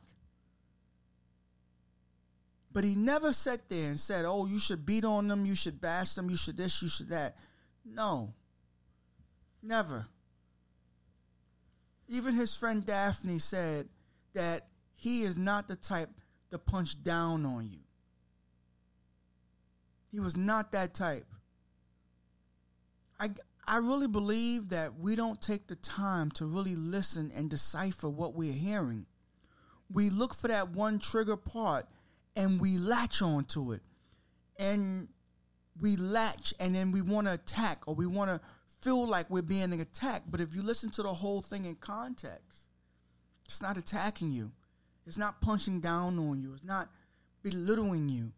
But 2.72 2.84
he 2.84 2.94
never 2.94 3.32
sat 3.32 3.68
there 3.68 3.88
and 3.88 3.98
said, 3.98 4.24
oh, 4.24 4.46
you 4.46 4.58
should 4.58 4.86
beat 4.86 5.04
on 5.04 5.28
them, 5.28 5.44
you 5.44 5.54
should 5.54 5.80
bash 5.80 6.14
them, 6.14 6.30
you 6.30 6.36
should 6.36 6.56
this, 6.56 6.80
you 6.82 6.88
should 6.88 7.08
that. 7.08 7.36
No. 7.84 8.34
Never. 9.62 10.06
Even 12.08 12.34
his 12.34 12.56
friend 12.56 12.84
Daphne 12.84 13.38
said 13.38 13.88
that 14.34 14.68
he 14.94 15.22
is 15.22 15.36
not 15.36 15.68
the 15.68 15.76
type 15.76 16.10
to 16.50 16.58
punch 16.58 17.02
down 17.02 17.44
on 17.44 17.68
you. 17.68 17.80
He 20.10 20.20
was 20.20 20.36
not 20.36 20.72
that 20.72 20.94
type. 20.94 21.26
I, 23.18 23.30
I 23.66 23.78
really 23.78 24.08
believe 24.08 24.70
that 24.70 24.98
we 24.98 25.14
don't 25.14 25.40
take 25.40 25.68
the 25.68 25.76
time 25.76 26.30
to 26.32 26.46
really 26.46 26.74
listen 26.74 27.30
and 27.34 27.48
decipher 27.48 28.08
what 28.08 28.34
we're 28.34 28.52
hearing. 28.52 29.06
We 29.92 30.10
look 30.10 30.34
for 30.34 30.48
that 30.48 30.70
one 30.70 30.98
trigger 30.98 31.36
part 31.36 31.86
and 32.36 32.60
we 32.60 32.78
latch 32.78 33.22
onto 33.22 33.72
it. 33.72 33.80
And 34.58 35.08
we 35.80 35.96
latch 35.96 36.52
and 36.60 36.74
then 36.74 36.92
we 36.92 37.02
want 37.02 37.26
to 37.26 37.34
attack 37.34 37.82
or 37.86 37.94
we 37.94 38.06
want 38.06 38.30
to 38.30 38.40
feel 38.80 39.06
like 39.06 39.28
we're 39.30 39.42
being 39.42 39.72
attacked. 39.80 40.30
But 40.30 40.40
if 40.40 40.54
you 40.54 40.62
listen 40.62 40.90
to 40.90 41.02
the 41.02 41.14
whole 41.14 41.40
thing 41.40 41.64
in 41.64 41.76
context, 41.76 42.68
it's 43.44 43.62
not 43.62 43.76
attacking 43.76 44.32
you. 44.32 44.52
It's 45.06 45.18
not 45.18 45.40
punching 45.40 45.80
down 45.80 46.18
on 46.18 46.40
you. 46.40 46.52
It's 46.54 46.64
not 46.64 46.88
belittling 47.42 48.08
you. 48.08 48.32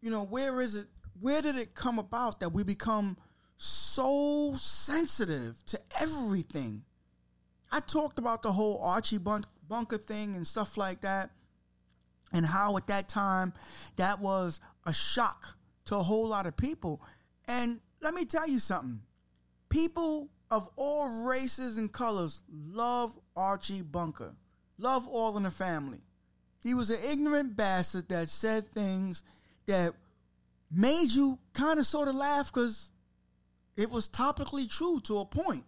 You 0.00 0.10
know, 0.10 0.22
where 0.22 0.60
is 0.60 0.76
it? 0.76 0.86
Where 1.20 1.42
did 1.42 1.56
it 1.56 1.74
come 1.74 1.98
about 1.98 2.38
that 2.40 2.50
we 2.50 2.62
become 2.62 3.16
so 3.56 4.52
sensitive 4.54 5.64
to 5.66 5.80
everything? 6.00 6.84
I 7.72 7.80
talked 7.80 8.18
about 8.18 8.42
the 8.42 8.52
whole 8.52 8.80
Archie 8.82 9.18
Bunker 9.68 9.98
thing 9.98 10.34
and 10.34 10.46
stuff 10.46 10.76
like 10.76 11.02
that, 11.02 11.30
and 12.32 12.46
how 12.46 12.76
at 12.76 12.86
that 12.86 13.08
time 13.08 13.52
that 13.96 14.20
was 14.20 14.60
a 14.86 14.92
shock 14.92 15.56
to 15.86 15.96
a 15.96 16.02
whole 16.02 16.28
lot 16.28 16.46
of 16.46 16.56
people. 16.56 17.02
And 17.46 17.80
let 18.00 18.14
me 18.14 18.24
tell 18.24 18.48
you 18.48 18.58
something 18.58 19.00
people 19.68 20.28
of 20.50 20.68
all 20.76 21.26
races 21.26 21.78
and 21.78 21.92
colors 21.92 22.42
love 22.50 23.18
Archie 23.36 23.82
Bunker, 23.82 24.34
love 24.78 25.06
All 25.06 25.36
in 25.36 25.42
the 25.42 25.50
Family. 25.50 26.00
He 26.62 26.74
was 26.74 26.90
an 26.90 26.98
ignorant 27.04 27.56
bastard 27.56 28.08
that 28.08 28.28
said 28.28 28.68
things 28.68 29.22
that 29.66 29.94
made 30.70 31.10
you 31.12 31.38
kind 31.52 31.78
of 31.78 31.86
sort 31.86 32.08
of 32.08 32.14
laugh 32.14 32.52
because 32.52 32.90
it 33.76 33.90
was 33.90 34.08
topically 34.08 34.68
true 34.68 35.00
to 35.04 35.18
a 35.18 35.24
point. 35.24 35.64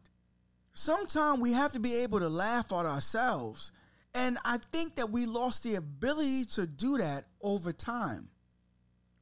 Sometimes 0.72 1.40
we 1.40 1.52
have 1.52 1.72
to 1.72 1.80
be 1.80 1.96
able 1.96 2.20
to 2.20 2.28
laugh 2.28 2.72
at 2.72 2.86
ourselves. 2.86 3.72
And 4.14 4.38
I 4.44 4.58
think 4.72 4.96
that 4.96 5.10
we 5.10 5.26
lost 5.26 5.62
the 5.62 5.76
ability 5.76 6.44
to 6.56 6.66
do 6.66 6.98
that 6.98 7.26
over 7.40 7.72
time. 7.72 8.28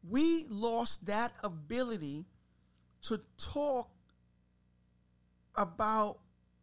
We 0.03 0.47
lost 0.49 1.07
that 1.07 1.33
ability 1.45 2.27
to 3.03 3.21
talk 3.37 3.91
about 5.57 6.19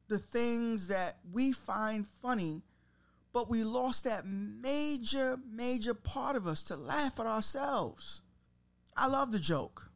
the 0.07 0.17
things 0.17 0.87
that 0.87 1.17
we 1.31 1.51
find 1.51 2.07
funny, 2.21 2.61
but 3.33 3.49
we 3.49 3.63
lost 3.63 4.05
that 4.05 4.25
major, 4.25 5.37
major 5.51 5.93
part 5.93 6.35
of 6.35 6.47
us 6.47 6.63
to 6.63 6.75
laugh 6.75 7.19
at 7.19 7.25
ourselves. 7.25 8.21
I 8.95 9.07
love 9.07 9.31
the 9.31 9.39
joke. 9.39 9.91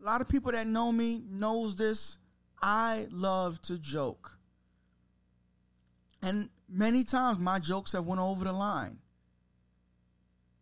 A 0.00 0.04
lot 0.04 0.20
of 0.20 0.28
people 0.28 0.52
that 0.52 0.66
know 0.66 0.92
me 0.92 1.22
knows 1.28 1.76
this. 1.76 2.18
I 2.60 3.06
love 3.10 3.60
to 3.62 3.78
joke. 3.78 4.35
And 6.26 6.48
many 6.68 7.04
times 7.04 7.38
my 7.38 7.60
jokes 7.60 7.92
have 7.92 8.04
went 8.04 8.20
over 8.20 8.42
the 8.42 8.52
line. 8.52 8.98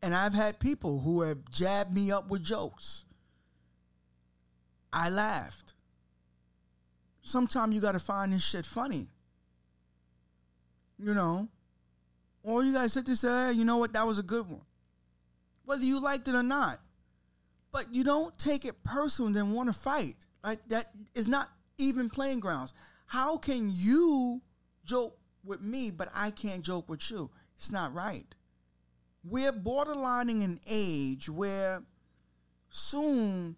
And 0.02 0.14
I've 0.14 0.34
had 0.34 0.60
people 0.60 1.00
who 1.00 1.22
have 1.22 1.50
jabbed 1.50 1.90
me 1.90 2.12
up 2.12 2.28
with 2.28 2.44
jokes. 2.44 3.06
I 4.92 5.08
laughed. 5.08 5.72
Sometimes 7.22 7.74
you 7.74 7.80
got 7.80 7.92
to 7.92 7.98
find 7.98 8.34
this 8.34 8.44
shit 8.44 8.66
funny. 8.66 9.06
You 10.98 11.14
know? 11.14 11.48
Or 12.42 12.62
you 12.62 12.74
got 12.74 12.82
to 12.82 12.88
sit 12.90 13.06
there 13.06 13.12
and 13.12 13.18
say, 13.18 13.28
hey, 13.28 13.52
you 13.52 13.64
know 13.64 13.78
what, 13.78 13.94
that 13.94 14.06
was 14.06 14.18
a 14.18 14.22
good 14.22 14.46
one. 14.46 14.66
Whether 15.64 15.84
you 15.84 15.98
liked 15.98 16.28
it 16.28 16.34
or 16.34 16.42
not. 16.42 16.78
But 17.72 17.86
you 17.90 18.04
don't 18.04 18.36
take 18.36 18.66
it 18.66 18.84
personal 18.84 19.28
and 19.28 19.34
then 19.34 19.52
want 19.52 19.72
to 19.72 19.78
fight. 19.78 20.16
Like 20.44 20.68
that 20.68 20.90
is 21.14 21.26
not 21.26 21.48
even 21.78 22.10
playing 22.10 22.40
grounds. 22.40 22.74
How 23.06 23.38
can 23.38 23.70
you 23.72 24.42
joke 24.84 25.16
with 25.44 25.60
me, 25.60 25.90
but 25.90 26.08
I 26.14 26.30
can't 26.30 26.62
joke 26.62 26.88
with 26.88 27.10
you? 27.10 27.30
It's 27.56 27.70
not 27.70 27.94
right. 27.94 28.26
We're 29.22 29.52
borderlining 29.52 30.44
an 30.44 30.60
age 30.66 31.28
where 31.28 31.82
soon 32.68 33.56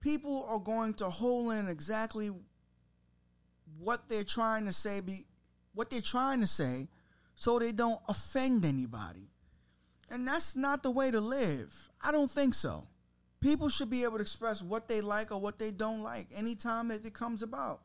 people 0.00 0.46
are 0.48 0.58
going 0.58 0.94
to 0.94 1.06
hold 1.06 1.52
in 1.52 1.68
exactly 1.68 2.30
what 3.78 4.08
they're 4.08 4.24
trying 4.24 4.66
to 4.66 4.72
say 4.72 5.00
be 5.00 5.26
what 5.74 5.90
they're 5.90 6.00
trying 6.00 6.40
to 6.40 6.46
say 6.46 6.88
so 7.34 7.58
they 7.58 7.72
don't 7.72 8.00
offend 8.08 8.64
anybody. 8.64 9.30
And 10.10 10.26
that's 10.26 10.54
not 10.54 10.82
the 10.82 10.90
way 10.90 11.10
to 11.10 11.20
live. 11.20 11.90
I 12.02 12.12
don't 12.12 12.30
think 12.30 12.54
so. 12.54 12.86
People 13.40 13.68
should 13.68 13.90
be 13.90 14.04
able 14.04 14.18
to 14.18 14.22
express 14.22 14.62
what 14.62 14.86
they 14.86 15.00
like 15.00 15.32
or 15.32 15.40
what 15.40 15.58
they 15.58 15.70
don't 15.70 16.02
like 16.02 16.28
anytime 16.34 16.88
that 16.88 17.04
it 17.04 17.14
comes 17.14 17.42
about. 17.42 17.80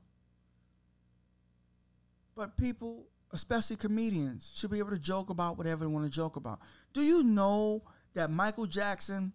But 2.36 2.58
people, 2.58 3.06
especially 3.32 3.76
comedians, 3.76 4.52
should 4.56 4.72
be 4.72 4.80
able 4.80 4.92
to 4.92 5.00
joke 5.00 5.30
about 5.30 5.58
whatever 5.58 5.86
they 5.86 5.92
want 5.92 6.06
to 6.06 6.12
joke 6.12 6.36
about. 6.36 6.60
Do 6.94 7.02
you 7.02 7.24
know 7.24 7.84
that 8.14 8.30
Michael 8.30 8.66
Jackson 8.66 9.34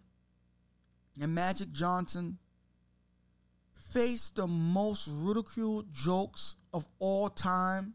and 1.21 1.35
Magic 1.35 1.71
Johnson 1.71 2.39
faced 3.75 4.35
the 4.35 4.47
most 4.47 5.09
ridiculed 5.11 5.91
jokes 5.91 6.55
of 6.73 6.87
all 6.99 7.29
time? 7.29 7.93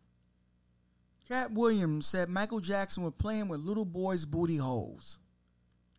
Katt 1.28 1.52
Williams 1.52 2.06
said 2.06 2.28
Michael 2.28 2.60
Jackson 2.60 3.02
was 3.02 3.12
playing 3.18 3.48
with 3.48 3.60
little 3.60 3.84
boys' 3.84 4.24
booty 4.24 4.56
holes. 4.56 5.18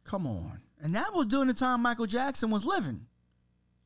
Come 0.04 0.26
on. 0.26 0.62
And 0.82 0.96
that 0.96 1.14
was 1.14 1.28
during 1.28 1.48
the 1.48 1.54
time 1.54 1.82
Michael 1.82 2.08
Jackson 2.08 2.50
was 2.50 2.66
living. 2.66 3.06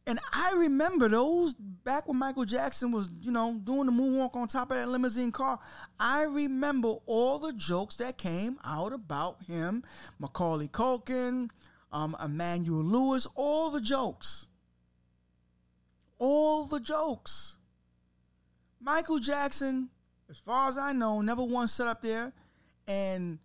And 0.06 0.20
I 0.34 0.54
remember 0.58 1.08
those 1.08 1.54
back 1.54 2.08
when 2.08 2.18
Michael 2.18 2.44
Jackson 2.44 2.92
was, 2.92 3.10
you 3.22 3.32
know, 3.32 3.60
doing 3.64 3.86
the 3.86 3.92
moonwalk 3.92 4.36
on 4.36 4.48
top 4.48 4.72
of 4.72 4.78
that 4.78 4.90
limousine 4.90 5.32
car. 5.32 5.60
I 6.00 6.24
remember 6.24 6.96
all 7.06 7.40
the 7.40 7.54
jokes 7.54 7.96
that 7.98 8.18
came 8.18 8.60
out 8.66 8.92
about 8.92 9.44
him, 9.48 9.84
Macaulay 10.20 10.68
Culkin, 10.68 11.50
um, 11.92 12.18
Emmanuel 12.24 12.84
Lewis, 12.84 13.28
all 13.36 13.72
the 13.72 13.80
jokes. 13.80 14.48
All 16.20 16.66
the 16.66 16.82
jokes. 16.82 17.58
Michael 18.82 19.20
Jackson, 19.20 19.90
as 20.30 20.38
far 20.38 20.68
as 20.68 20.78
I 20.78 20.92
know, 20.92 21.22
never 21.22 21.44
once 21.44 21.72
sat 21.72 21.88
up 21.88 22.02
there 22.02 22.34
and, 22.88 23.40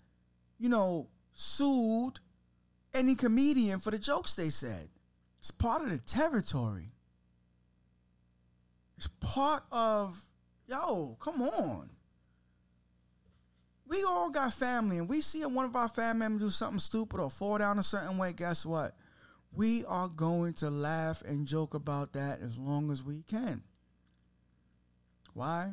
you 0.59 0.69
know, 0.69 1.09
sued 1.33 2.19
any 2.93 3.15
comedian 3.15 3.79
for 3.79 3.93
the 3.93 3.99
jokes 3.99 4.35
they 4.35 4.51
said. 4.51 4.89
It's 5.39 5.51
part 5.51 5.83
of 5.83 5.91
the 5.91 5.99
territory. 5.99 6.93
It's 8.97 9.09
part 9.21 9.63
of, 9.71 10.25
yo, 10.67 11.17
come 11.21 11.43
on. 11.43 11.91
We 13.87 14.03
all 14.03 14.29
got 14.29 14.53
family, 14.53 14.99
and 14.99 15.09
we 15.09 15.21
see 15.21 15.45
one 15.47 15.65
of 15.65 15.77
our 15.77 15.89
family 15.89 16.19
members 16.19 16.43
do 16.43 16.51
something 16.51 16.79
stupid 16.79 17.21
or 17.21 17.31
fall 17.31 17.59
down 17.59 17.79
a 17.79 17.83
certain 17.83 18.19
way. 18.19 18.33
Guess 18.33 18.67
what? 18.67 18.95
We 19.53 19.85
are 19.87 20.09
going 20.09 20.55
to 20.55 20.69
laugh 20.69 21.23
and 21.23 21.47
joke 21.47 21.73
about 21.75 22.13
that 22.13 22.41
as 22.41 22.59
long 22.59 22.91
as 22.91 23.03
we 23.03 23.23
can. 23.23 23.63
Why? 25.33 25.73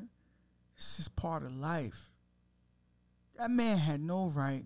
This 0.77 0.99
is 0.99 1.07
part 1.07 1.43
of 1.43 1.51
life. 1.55 2.11
That 3.37 3.51
man 3.51 3.77
had 3.77 3.99
no 3.99 4.29
right 4.29 4.65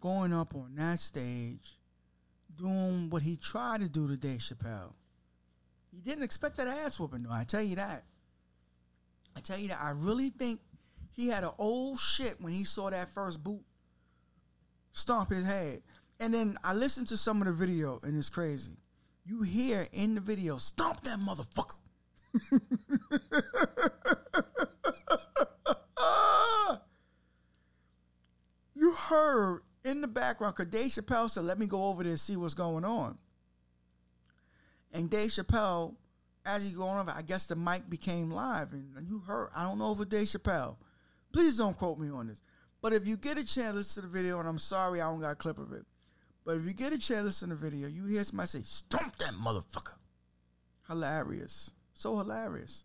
going 0.00 0.32
up 0.32 0.54
on 0.54 0.74
that 0.74 0.98
stage 0.98 1.78
doing 2.56 3.10
what 3.10 3.22
he 3.22 3.36
tried 3.36 3.80
to 3.80 3.88
do 3.88 4.08
to 4.08 4.16
Dave 4.16 4.40
Chappelle. 4.40 4.92
He 5.90 5.98
didn't 5.98 6.24
expect 6.24 6.56
that 6.56 6.68
ass 6.68 6.98
whooping, 6.98 7.24
though. 7.24 7.32
I 7.32 7.44
tell 7.44 7.62
you 7.62 7.76
that. 7.76 8.04
I 9.36 9.40
tell 9.40 9.58
you 9.58 9.68
that. 9.68 9.80
I 9.80 9.90
really 9.90 10.30
think 10.30 10.60
he 11.14 11.28
had 11.28 11.44
an 11.44 11.50
old 11.58 11.98
shit 11.98 12.40
when 12.40 12.52
he 12.52 12.64
saw 12.64 12.90
that 12.90 13.10
first 13.10 13.44
boot 13.44 13.62
stomp 14.92 15.30
his 15.30 15.44
head. 15.44 15.82
And 16.20 16.32
then 16.32 16.56
I 16.62 16.74
listened 16.74 17.08
to 17.08 17.16
some 17.16 17.42
of 17.42 17.46
the 17.46 17.52
video, 17.52 17.98
and 18.02 18.16
it's 18.16 18.30
crazy. 18.30 18.76
You 19.24 19.42
hear 19.42 19.88
in 19.92 20.14
the 20.14 20.20
video, 20.20 20.58
stomp 20.58 21.00
that 21.02 21.18
motherfucker. 21.18 21.80
you 28.74 28.92
heard 28.92 29.62
in 29.84 30.00
the 30.00 30.08
background, 30.08 30.54
because 30.56 30.70
Dave 30.70 30.90
Chappelle 30.90 31.30
said, 31.30 31.44
let 31.44 31.58
me 31.58 31.66
go 31.66 31.84
over 31.86 32.02
there 32.02 32.10
and 32.10 32.20
see 32.20 32.36
what's 32.36 32.54
going 32.54 32.84
on. 32.84 33.18
And 34.92 35.10
Dave 35.10 35.30
Chappelle, 35.30 35.94
as 36.44 36.68
he 36.68 36.74
going 36.74 36.98
over, 36.98 37.12
I 37.16 37.22
guess 37.22 37.46
the 37.46 37.56
mic 37.56 37.88
became 37.88 38.30
live. 38.30 38.72
And 38.72 39.08
you 39.08 39.20
heard, 39.20 39.48
I 39.56 39.62
don't 39.62 39.78
know 39.78 39.92
if 39.92 40.00
it's 40.00 40.10
Dave 40.10 40.26
Chappelle. 40.28 40.76
Please 41.32 41.56
don't 41.56 41.76
quote 41.76 41.98
me 41.98 42.10
on 42.10 42.26
this. 42.26 42.42
But 42.80 42.92
if 42.92 43.06
you 43.06 43.16
get 43.16 43.38
a 43.38 43.46
chance, 43.46 43.74
listen 43.74 44.02
to 44.02 44.08
the 44.08 44.12
video, 44.12 44.38
and 44.38 44.48
I'm 44.48 44.58
sorry 44.58 45.00
I 45.00 45.08
don't 45.08 45.20
got 45.20 45.30
a 45.30 45.36
clip 45.36 45.58
of 45.58 45.72
it. 45.72 45.84
But 46.44 46.56
if 46.56 46.64
you 46.64 46.72
get 46.72 46.92
a 46.92 46.98
chance, 46.98 47.22
listen 47.24 47.48
to 47.50 47.54
the 47.54 47.60
video, 47.60 47.88
you 47.88 48.04
hear 48.06 48.24
somebody 48.24 48.48
say, 48.48 48.62
stomp 48.64 49.16
that 49.16 49.34
motherfucker. 49.34 49.98
Hilarious. 50.88 51.70
So 51.94 52.18
hilarious. 52.18 52.84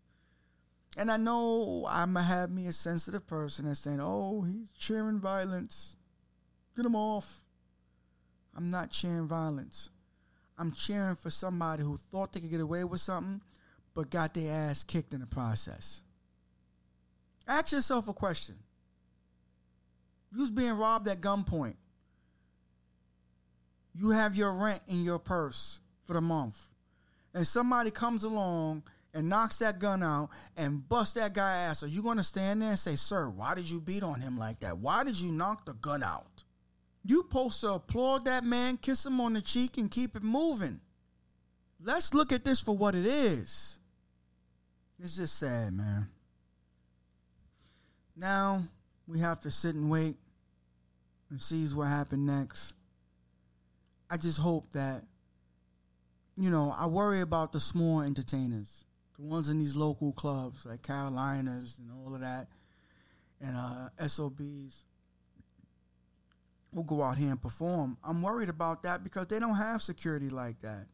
And 0.96 1.10
I 1.10 1.16
know 1.16 1.86
I'm 1.88 2.14
going 2.14 2.24
to 2.24 2.32
have 2.32 2.50
me 2.50 2.66
a 2.66 2.72
sensitive 2.72 3.26
person 3.26 3.66
that's 3.66 3.80
saying, 3.80 4.00
oh, 4.00 4.42
he's 4.42 4.70
cheering 4.70 5.20
violence. 5.20 5.96
Get 6.78 6.86
him 6.86 6.94
off. 6.94 7.40
I'm 8.56 8.70
not 8.70 8.92
cheering 8.92 9.26
violence. 9.26 9.90
I'm 10.56 10.70
cheering 10.70 11.16
for 11.16 11.28
somebody 11.28 11.82
who 11.82 11.96
thought 11.96 12.32
they 12.32 12.38
could 12.38 12.52
get 12.52 12.60
away 12.60 12.84
with 12.84 13.00
something, 13.00 13.40
but 13.96 14.10
got 14.10 14.32
their 14.32 14.54
ass 14.54 14.84
kicked 14.84 15.12
in 15.12 15.18
the 15.18 15.26
process. 15.26 16.02
Ask 17.48 17.72
yourself 17.72 18.08
a 18.08 18.12
question. 18.12 18.54
You 20.30 20.38
was 20.38 20.52
being 20.52 20.74
robbed 20.74 21.08
at 21.08 21.20
gunpoint. 21.20 21.74
You 23.92 24.10
have 24.10 24.36
your 24.36 24.52
rent 24.52 24.82
in 24.86 25.02
your 25.02 25.18
purse 25.18 25.80
for 26.04 26.12
the 26.12 26.20
month. 26.20 26.64
And 27.34 27.44
somebody 27.44 27.90
comes 27.90 28.22
along 28.22 28.84
and 29.12 29.28
knocks 29.28 29.56
that 29.56 29.80
gun 29.80 30.04
out 30.04 30.28
and 30.56 30.88
busts 30.88 31.14
that 31.14 31.34
guy 31.34 31.56
ass. 31.56 31.82
Are 31.82 31.88
you 31.88 32.04
going 32.04 32.18
to 32.18 32.22
stand 32.22 32.62
there 32.62 32.68
and 32.68 32.78
say, 32.78 32.94
Sir, 32.94 33.28
why 33.30 33.56
did 33.56 33.68
you 33.68 33.80
beat 33.80 34.04
on 34.04 34.20
him 34.20 34.38
like 34.38 34.60
that? 34.60 34.78
Why 34.78 35.02
did 35.02 35.18
you 35.18 35.32
knock 35.32 35.66
the 35.66 35.72
gun 35.72 36.04
out? 36.04 36.37
You 37.08 37.22
supposed 37.22 37.62
to 37.62 37.72
applaud 37.72 38.26
that 38.26 38.44
man, 38.44 38.76
kiss 38.76 39.06
him 39.06 39.18
on 39.18 39.32
the 39.32 39.40
cheek, 39.40 39.78
and 39.78 39.90
keep 39.90 40.14
it 40.14 40.22
moving. 40.22 40.78
Let's 41.82 42.12
look 42.12 42.32
at 42.32 42.44
this 42.44 42.60
for 42.60 42.76
what 42.76 42.94
it 42.94 43.06
is. 43.06 43.80
It's 45.00 45.16
just 45.16 45.38
sad, 45.38 45.72
man. 45.72 46.08
Now 48.14 48.64
we 49.06 49.20
have 49.20 49.40
to 49.40 49.50
sit 49.50 49.74
and 49.74 49.90
wait 49.90 50.16
and 51.30 51.40
see 51.40 51.64
what 51.68 51.86
happens 51.86 52.26
next. 52.26 52.74
I 54.10 54.18
just 54.18 54.38
hope 54.38 54.70
that, 54.72 55.02
you 56.36 56.50
know, 56.50 56.74
I 56.76 56.84
worry 56.88 57.22
about 57.22 57.52
the 57.52 57.60
small 57.60 58.02
entertainers, 58.02 58.84
the 59.16 59.24
ones 59.24 59.48
in 59.48 59.58
these 59.58 59.76
local 59.76 60.12
clubs 60.12 60.66
like 60.66 60.82
Caroline's 60.82 61.78
and 61.78 61.90
all 61.90 62.14
of 62.14 62.20
that, 62.20 62.48
and 63.40 63.56
uh, 63.56 63.88
SOBs 64.06 64.84
who 66.74 66.84
go 66.84 67.02
out 67.02 67.16
here 67.16 67.30
and 67.30 67.40
perform. 67.40 67.96
I'm 68.04 68.22
worried 68.22 68.48
about 68.48 68.82
that 68.82 69.02
because 69.02 69.26
they 69.26 69.38
don't 69.38 69.56
have 69.56 69.82
security 69.82 70.28
like 70.28 70.60
that. 70.60 70.86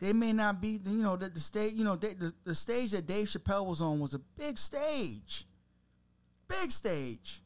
They 0.00 0.12
may 0.12 0.32
not 0.32 0.60
be, 0.60 0.80
you 0.84 1.02
know, 1.02 1.16
the, 1.16 1.28
the 1.28 1.40
stage, 1.40 1.72
you 1.74 1.84
know, 1.84 1.96
they, 1.96 2.14
the, 2.14 2.32
the 2.44 2.54
stage 2.54 2.90
that 2.92 3.06
Dave 3.06 3.26
Chappelle 3.28 3.66
was 3.66 3.80
on 3.80 4.00
was 4.00 4.14
a 4.14 4.18
big 4.18 4.58
stage. 4.58 5.46
Big 6.48 6.70
stage. 6.70 7.40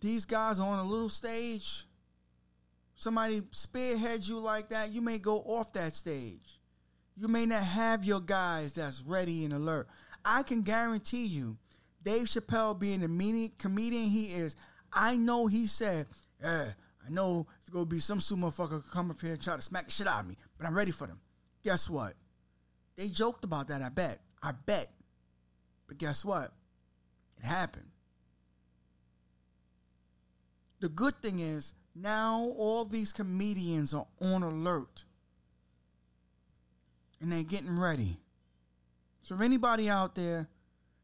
These 0.00 0.24
guys 0.24 0.60
are 0.60 0.68
on 0.68 0.78
a 0.78 0.88
little 0.88 1.08
stage. 1.08 1.84
Somebody 2.94 3.42
spearheads 3.50 4.28
you 4.28 4.40
like 4.40 4.68
that, 4.68 4.90
you 4.90 5.00
may 5.00 5.18
go 5.18 5.38
off 5.38 5.72
that 5.74 5.94
stage. 5.94 6.60
You 7.16 7.28
may 7.28 7.46
not 7.46 7.64
have 7.64 8.04
your 8.04 8.20
guys 8.20 8.74
that's 8.74 9.02
ready 9.02 9.44
and 9.44 9.52
alert. 9.52 9.88
I 10.24 10.42
can 10.42 10.62
guarantee 10.62 11.26
you, 11.26 11.58
Dave 12.02 12.26
Chappelle 12.26 12.78
being 12.78 13.00
the 13.00 13.50
comedian 13.58 14.04
he 14.04 14.26
is, 14.26 14.56
I 14.92 15.16
know 15.16 15.46
he 15.46 15.66
said, 15.66 16.06
yeah, 16.42 16.72
I 17.06 17.10
know 17.10 17.46
it's 17.60 17.70
gonna 17.70 17.86
be 17.86 17.98
some 17.98 18.20
super 18.20 18.42
motherfucker 18.42 18.82
come 18.90 19.10
up 19.10 19.20
here 19.20 19.32
and 19.32 19.42
try 19.42 19.56
to 19.56 19.62
smack 19.62 19.86
the 19.86 19.90
shit 19.90 20.06
out 20.06 20.20
of 20.20 20.28
me, 20.28 20.36
but 20.56 20.66
I'm 20.66 20.76
ready 20.76 20.90
for 20.90 21.06
them. 21.06 21.20
Guess 21.64 21.90
what? 21.90 22.14
They 22.96 23.08
joked 23.08 23.44
about 23.44 23.68
that, 23.68 23.82
I 23.82 23.88
bet. 23.88 24.18
I 24.42 24.52
bet. 24.52 24.88
But 25.86 25.98
guess 25.98 26.24
what? 26.24 26.52
It 27.38 27.44
happened. 27.44 27.88
The 30.80 30.88
good 30.88 31.20
thing 31.22 31.40
is 31.40 31.74
now 31.94 32.52
all 32.56 32.84
these 32.84 33.12
comedians 33.12 33.94
are 33.94 34.06
on 34.20 34.42
alert 34.42 35.04
and 37.20 37.32
they're 37.32 37.42
getting 37.42 37.78
ready. 37.78 38.20
So 39.22 39.34
if 39.34 39.40
anybody 39.40 39.90
out 39.90 40.14
there 40.14 40.48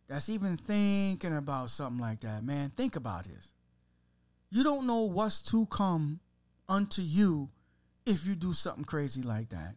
that's 0.09 0.29
even 0.29 0.57
thinking 0.57 1.37
about 1.37 1.71
something 1.71 2.01
like 2.01 2.21
that, 2.21 2.45
man, 2.45 2.71
think 2.71 2.95
about 2.97 3.25
this. 3.25 3.54
You 4.55 4.63
don't 4.63 4.87
know 4.87 5.01
what's 5.01 5.43
to 5.51 5.67
come 5.67 6.21
unto 6.69 7.03
you 7.03 7.51
if 8.07 8.25
you 8.25 8.37
do 8.37 8.53
something 8.53 8.85
crazy 8.85 9.21
like 9.21 9.49
that. 9.49 9.75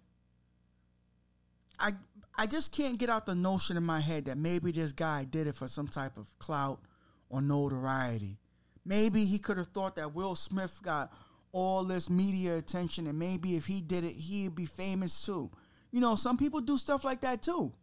I 1.80 1.94
I 2.38 2.46
just 2.46 2.72
can't 2.72 3.00
get 3.00 3.10
out 3.10 3.26
the 3.26 3.34
notion 3.34 3.76
in 3.76 3.84
my 3.84 4.02
head 4.02 4.26
that 4.26 4.38
maybe 4.38 4.72
this 4.72 4.92
guy 4.92 5.24
did 5.24 5.48
it 5.48 5.56
for 5.56 5.68
some 5.68 5.88
type 5.88 6.16
of 6.16 6.28
clout 6.38 6.80
or 7.28 7.42
notoriety. 7.42 8.38
Maybe 8.86 9.26
he 9.26 9.40
could 9.40 9.58
have 9.58 9.70
thought 9.70 9.96
that 9.96 10.14
Will 10.14 10.36
Smith 10.36 10.80
got 10.84 11.12
all 11.52 11.84
this 11.84 12.08
media 12.08 12.56
attention 12.56 13.08
and 13.08 13.18
maybe 13.18 13.56
if 13.56 13.66
he 13.66 13.82
did 13.82 14.04
it, 14.04 14.14
he'd 14.14 14.54
be 14.54 14.68
famous 14.68 15.26
too. 15.26 15.50
You 15.92 16.02
know, 16.02 16.14
some 16.14 16.38
people 16.38 16.62
do 16.62 16.78
stuff 16.78 17.04
like 17.04 17.22
that 17.22 17.42
too. 17.42 17.74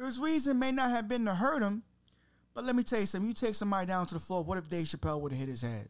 His 0.00 0.20
reason 0.20 0.60
may 0.60 0.70
not 0.70 0.90
have 0.90 1.08
been 1.08 1.24
to 1.24 1.34
hurt 1.34 1.64
him, 1.64 1.82
but 2.54 2.62
let 2.62 2.76
me 2.76 2.84
tell 2.84 3.00
you 3.00 3.06
something. 3.06 3.26
You 3.26 3.34
take 3.34 3.56
somebody 3.56 3.88
down 3.88 4.06
to 4.06 4.14
the 4.14 4.20
floor, 4.20 4.44
what 4.44 4.56
if 4.56 4.68
Dave 4.68 4.86
Chappelle 4.86 5.20
would 5.20 5.32
have 5.32 5.40
hit 5.40 5.48
his 5.48 5.62
head? 5.62 5.88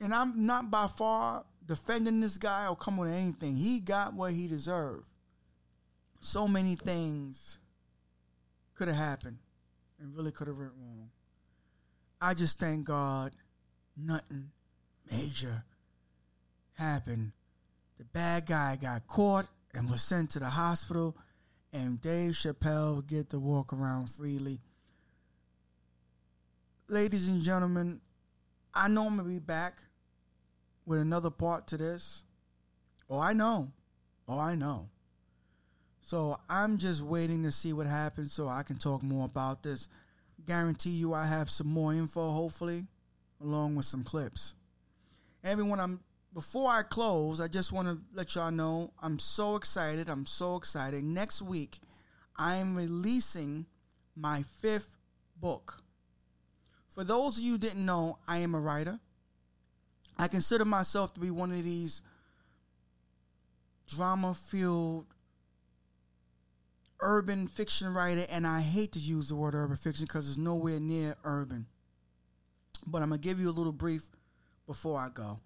And 0.00 0.14
I'm 0.14 0.46
not 0.46 0.70
by 0.70 0.86
far 0.86 1.44
defending 1.64 2.20
this 2.20 2.38
guy 2.38 2.66
or 2.66 2.76
coming 2.76 3.00
with 3.00 3.12
anything. 3.12 3.56
He 3.56 3.80
got 3.80 4.14
what 4.14 4.32
he 4.32 4.46
deserved 4.46 5.08
so 6.20 6.48
many 6.48 6.74
things 6.74 7.58
could 8.74 8.88
have 8.88 8.96
happened 8.96 9.38
and 10.00 10.14
really 10.14 10.32
could 10.32 10.48
have 10.48 10.56
went 10.56 10.72
wrong. 10.76 11.10
I 12.20 12.34
just 12.34 12.58
thank 12.58 12.84
God 12.84 13.34
nothing 13.96 14.50
major 15.10 15.64
happened. 16.74 17.32
The 17.98 18.04
bad 18.04 18.46
guy 18.46 18.76
got 18.80 19.06
caught 19.06 19.46
and 19.72 19.88
was 19.88 20.02
sent 20.02 20.30
to 20.30 20.38
the 20.38 20.46
hospital, 20.50 21.16
and 21.72 22.00
Dave 22.00 22.32
Chappelle 22.32 23.06
get 23.06 23.30
to 23.30 23.38
walk 23.38 23.72
around 23.72 24.10
freely. 24.10 24.60
Ladies 26.88 27.28
and 27.28 27.42
gentlemen, 27.42 28.00
I 28.76 28.88
know 28.88 29.06
I'm 29.06 29.16
gonna 29.16 29.28
be 29.28 29.38
back 29.38 29.78
with 30.84 31.00
another 31.00 31.30
part 31.30 31.66
to 31.68 31.76
this. 31.76 32.24
Oh, 33.08 33.18
I 33.18 33.32
know. 33.32 33.72
Oh, 34.28 34.38
I 34.38 34.54
know. 34.54 34.90
So 36.00 36.38
I'm 36.48 36.78
just 36.78 37.02
waiting 37.02 37.42
to 37.44 37.50
see 37.50 37.72
what 37.72 37.86
happens 37.86 38.32
so 38.32 38.48
I 38.48 38.62
can 38.62 38.76
talk 38.76 39.02
more 39.02 39.24
about 39.24 39.62
this. 39.62 39.88
Guarantee 40.44 40.90
you 40.90 41.14
I 41.14 41.26
have 41.26 41.48
some 41.50 41.68
more 41.68 41.92
info, 41.92 42.30
hopefully, 42.30 42.84
along 43.40 43.76
with 43.76 43.86
some 43.86 44.04
clips. 44.04 44.54
Everyone, 45.42 45.80
I'm 45.80 46.00
before 46.32 46.70
I 46.70 46.82
close, 46.82 47.40
I 47.40 47.48
just 47.48 47.72
want 47.72 47.88
to 47.88 47.98
let 48.12 48.34
y'all 48.34 48.50
know 48.50 48.92
I'm 49.02 49.18
so 49.18 49.56
excited. 49.56 50.08
I'm 50.10 50.26
so 50.26 50.56
excited. 50.56 51.02
Next 51.02 51.40
week, 51.40 51.78
I'm 52.36 52.76
releasing 52.76 53.64
my 54.14 54.42
fifth 54.42 54.98
book. 55.40 55.82
For 56.96 57.04
those 57.04 57.36
of 57.36 57.44
you 57.44 57.58
didn't 57.58 57.84
know, 57.84 58.18
I 58.26 58.38
am 58.38 58.54
a 58.54 58.58
writer. 58.58 58.98
I 60.16 60.28
consider 60.28 60.64
myself 60.64 61.12
to 61.12 61.20
be 61.20 61.30
one 61.30 61.52
of 61.52 61.62
these 61.62 62.00
drama 63.86 64.32
filled 64.32 65.04
urban 67.00 67.48
fiction 67.48 67.92
writer, 67.92 68.24
and 68.30 68.46
I 68.46 68.62
hate 68.62 68.92
to 68.92 68.98
use 68.98 69.28
the 69.28 69.36
word 69.36 69.54
urban 69.54 69.76
fiction 69.76 70.06
because 70.06 70.26
it's 70.26 70.38
nowhere 70.38 70.80
near 70.80 71.16
urban. 71.22 71.66
But 72.86 73.02
I'm 73.02 73.10
going 73.10 73.20
to 73.20 73.28
give 73.28 73.38
you 73.38 73.50
a 73.50 73.52
little 73.52 73.72
brief 73.72 74.08
before 74.66 74.98
I 74.98 75.10
go. 75.12 75.40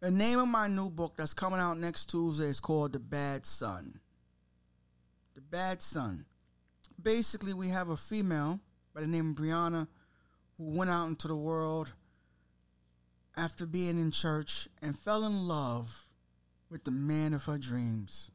The 0.00 0.10
name 0.10 0.40
of 0.40 0.48
my 0.48 0.66
new 0.66 0.90
book 0.90 1.14
that's 1.16 1.34
coming 1.34 1.60
out 1.60 1.78
next 1.78 2.06
Tuesday 2.06 2.46
is 2.46 2.58
called 2.58 2.94
The 2.94 2.98
Bad 2.98 3.46
Son. 3.46 4.00
The 5.36 5.40
Bad 5.40 5.82
Son. 5.82 6.26
Basically, 7.00 7.54
we 7.54 7.68
have 7.68 7.90
a 7.90 7.96
female 7.96 8.58
by 8.92 9.02
the 9.02 9.06
name 9.06 9.30
of 9.30 9.36
Brianna 9.36 9.86
went 10.58 10.90
out 10.90 11.08
into 11.08 11.28
the 11.28 11.36
world 11.36 11.92
after 13.36 13.66
being 13.66 13.98
in 13.98 14.10
church 14.10 14.68
and 14.80 14.98
fell 14.98 15.24
in 15.24 15.46
love 15.46 16.04
with 16.70 16.84
the 16.84 16.90
man 16.90 17.34
of 17.34 17.44
her 17.44 17.58
dreams. 17.58 18.30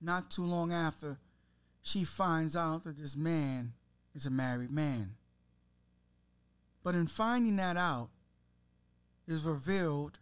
Not 0.00 0.30
too 0.30 0.44
long 0.44 0.72
after, 0.72 1.18
she 1.82 2.04
finds 2.04 2.54
out 2.56 2.84
that 2.84 2.96
this 2.96 3.16
man 3.16 3.72
is 4.14 4.26
a 4.26 4.30
married 4.30 4.70
man. 4.70 5.16
But 6.82 6.94
in 6.94 7.06
finding 7.06 7.56
that 7.56 7.76
out, 7.76 8.10
is 9.30 9.44
revealed 9.44 10.18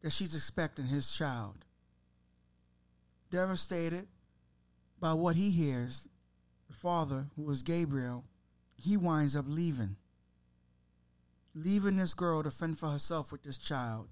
that 0.00 0.10
she's 0.10 0.34
expecting 0.34 0.86
his 0.86 1.12
child. 1.12 1.64
Devastated 3.30 4.06
by 4.98 5.12
what 5.12 5.36
he 5.36 5.50
hears, 5.50 6.08
the 6.68 6.74
father, 6.74 7.26
who 7.36 7.48
is 7.50 7.62
Gabriel, 7.62 8.24
he 8.80 8.96
winds 8.96 9.36
up 9.36 9.44
leaving. 9.48 9.96
Leaving 11.54 11.96
this 11.96 12.14
girl 12.14 12.42
to 12.42 12.50
fend 12.50 12.78
for 12.78 12.88
herself 12.88 13.32
with 13.32 13.42
this 13.42 13.58
child. 13.58 14.08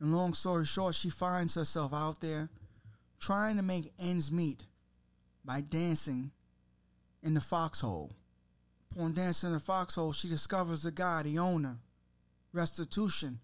And 0.00 0.14
long 0.14 0.34
story 0.34 0.64
short, 0.64 0.94
she 0.94 1.10
finds 1.10 1.54
herself 1.54 1.94
out 1.94 2.20
there 2.20 2.50
trying 3.20 3.56
to 3.56 3.62
make 3.62 3.92
ends 4.00 4.32
meet 4.32 4.64
by 5.44 5.60
dancing 5.60 6.32
in 7.22 7.34
the 7.34 7.40
foxhole. 7.40 8.12
Upon 8.90 9.14
dancing 9.14 9.48
in 9.48 9.54
the 9.54 9.60
foxhole, 9.60 10.12
she 10.12 10.28
discovers 10.28 10.82
the 10.82 10.90
guy, 10.90 11.22
the 11.22 11.38
owner, 11.38 11.78
Restitution, 12.52 13.38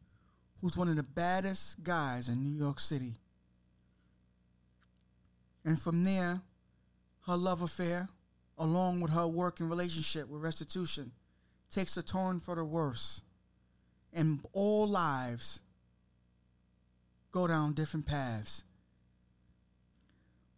who's 0.61 0.77
one 0.77 0.89
of 0.89 0.97
the 0.97 1.03
baddest 1.03 1.83
guys 1.83 2.29
in 2.29 2.43
New 2.43 2.59
York 2.59 2.81
City. 2.81 3.15
And 5.65 5.81
from 5.81 6.05
there, 6.05 6.43
her 7.27 7.37
love 7.37 7.63
affair, 7.63 8.09
along 8.59 9.01
with 9.01 9.13
her 9.13 9.27
work 9.27 9.61
and 9.61 9.71
relationship 9.71 10.29
with 10.29 10.43
Restitution, 10.43 11.13
takes 11.71 11.97
a 11.97 12.03
turn 12.03 12.41
for 12.41 12.55
the 12.55 12.65
worse. 12.65 13.23
And 14.13 14.41
all 14.53 14.89
lives 14.89 15.61
go 17.31 17.47
down 17.47 17.75
different 17.75 18.07
paths. 18.07 18.65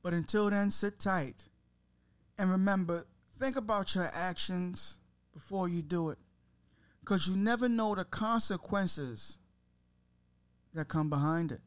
But 0.03 0.15
until 0.15 0.49
then, 0.49 0.71
sit 0.71 0.99
tight. 0.99 1.49
And 2.39 2.51
remember, 2.51 3.05
think 3.39 3.57
about 3.57 3.95
your 3.95 4.11
actions 4.15 4.97
before 5.35 5.69
you 5.69 5.83
do 5.83 6.11
it. 6.11 6.19
Because 7.01 7.29
you 7.29 7.37
never 7.37 7.69
know 7.69 7.95
the 7.95 8.05
consequences 8.05 9.39
that 10.73 10.89
come 10.89 11.11
behind 11.11 11.53
it. 11.53 11.61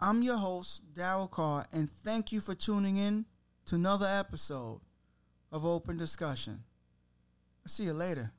I'm 0.00 0.22
your 0.22 0.36
host, 0.36 0.94
Daryl 0.94 1.30
Carr, 1.30 1.66
and 1.72 1.88
thank 1.88 2.32
you 2.32 2.40
for 2.40 2.54
tuning 2.54 2.96
in 2.96 3.26
to 3.66 3.74
another 3.74 4.06
episode 4.06 4.80
of 5.50 5.64
Open 5.64 5.96
Discussion. 5.96 6.64
I'll 7.64 7.68
see 7.68 7.84
you 7.84 7.92
later. 7.92 8.32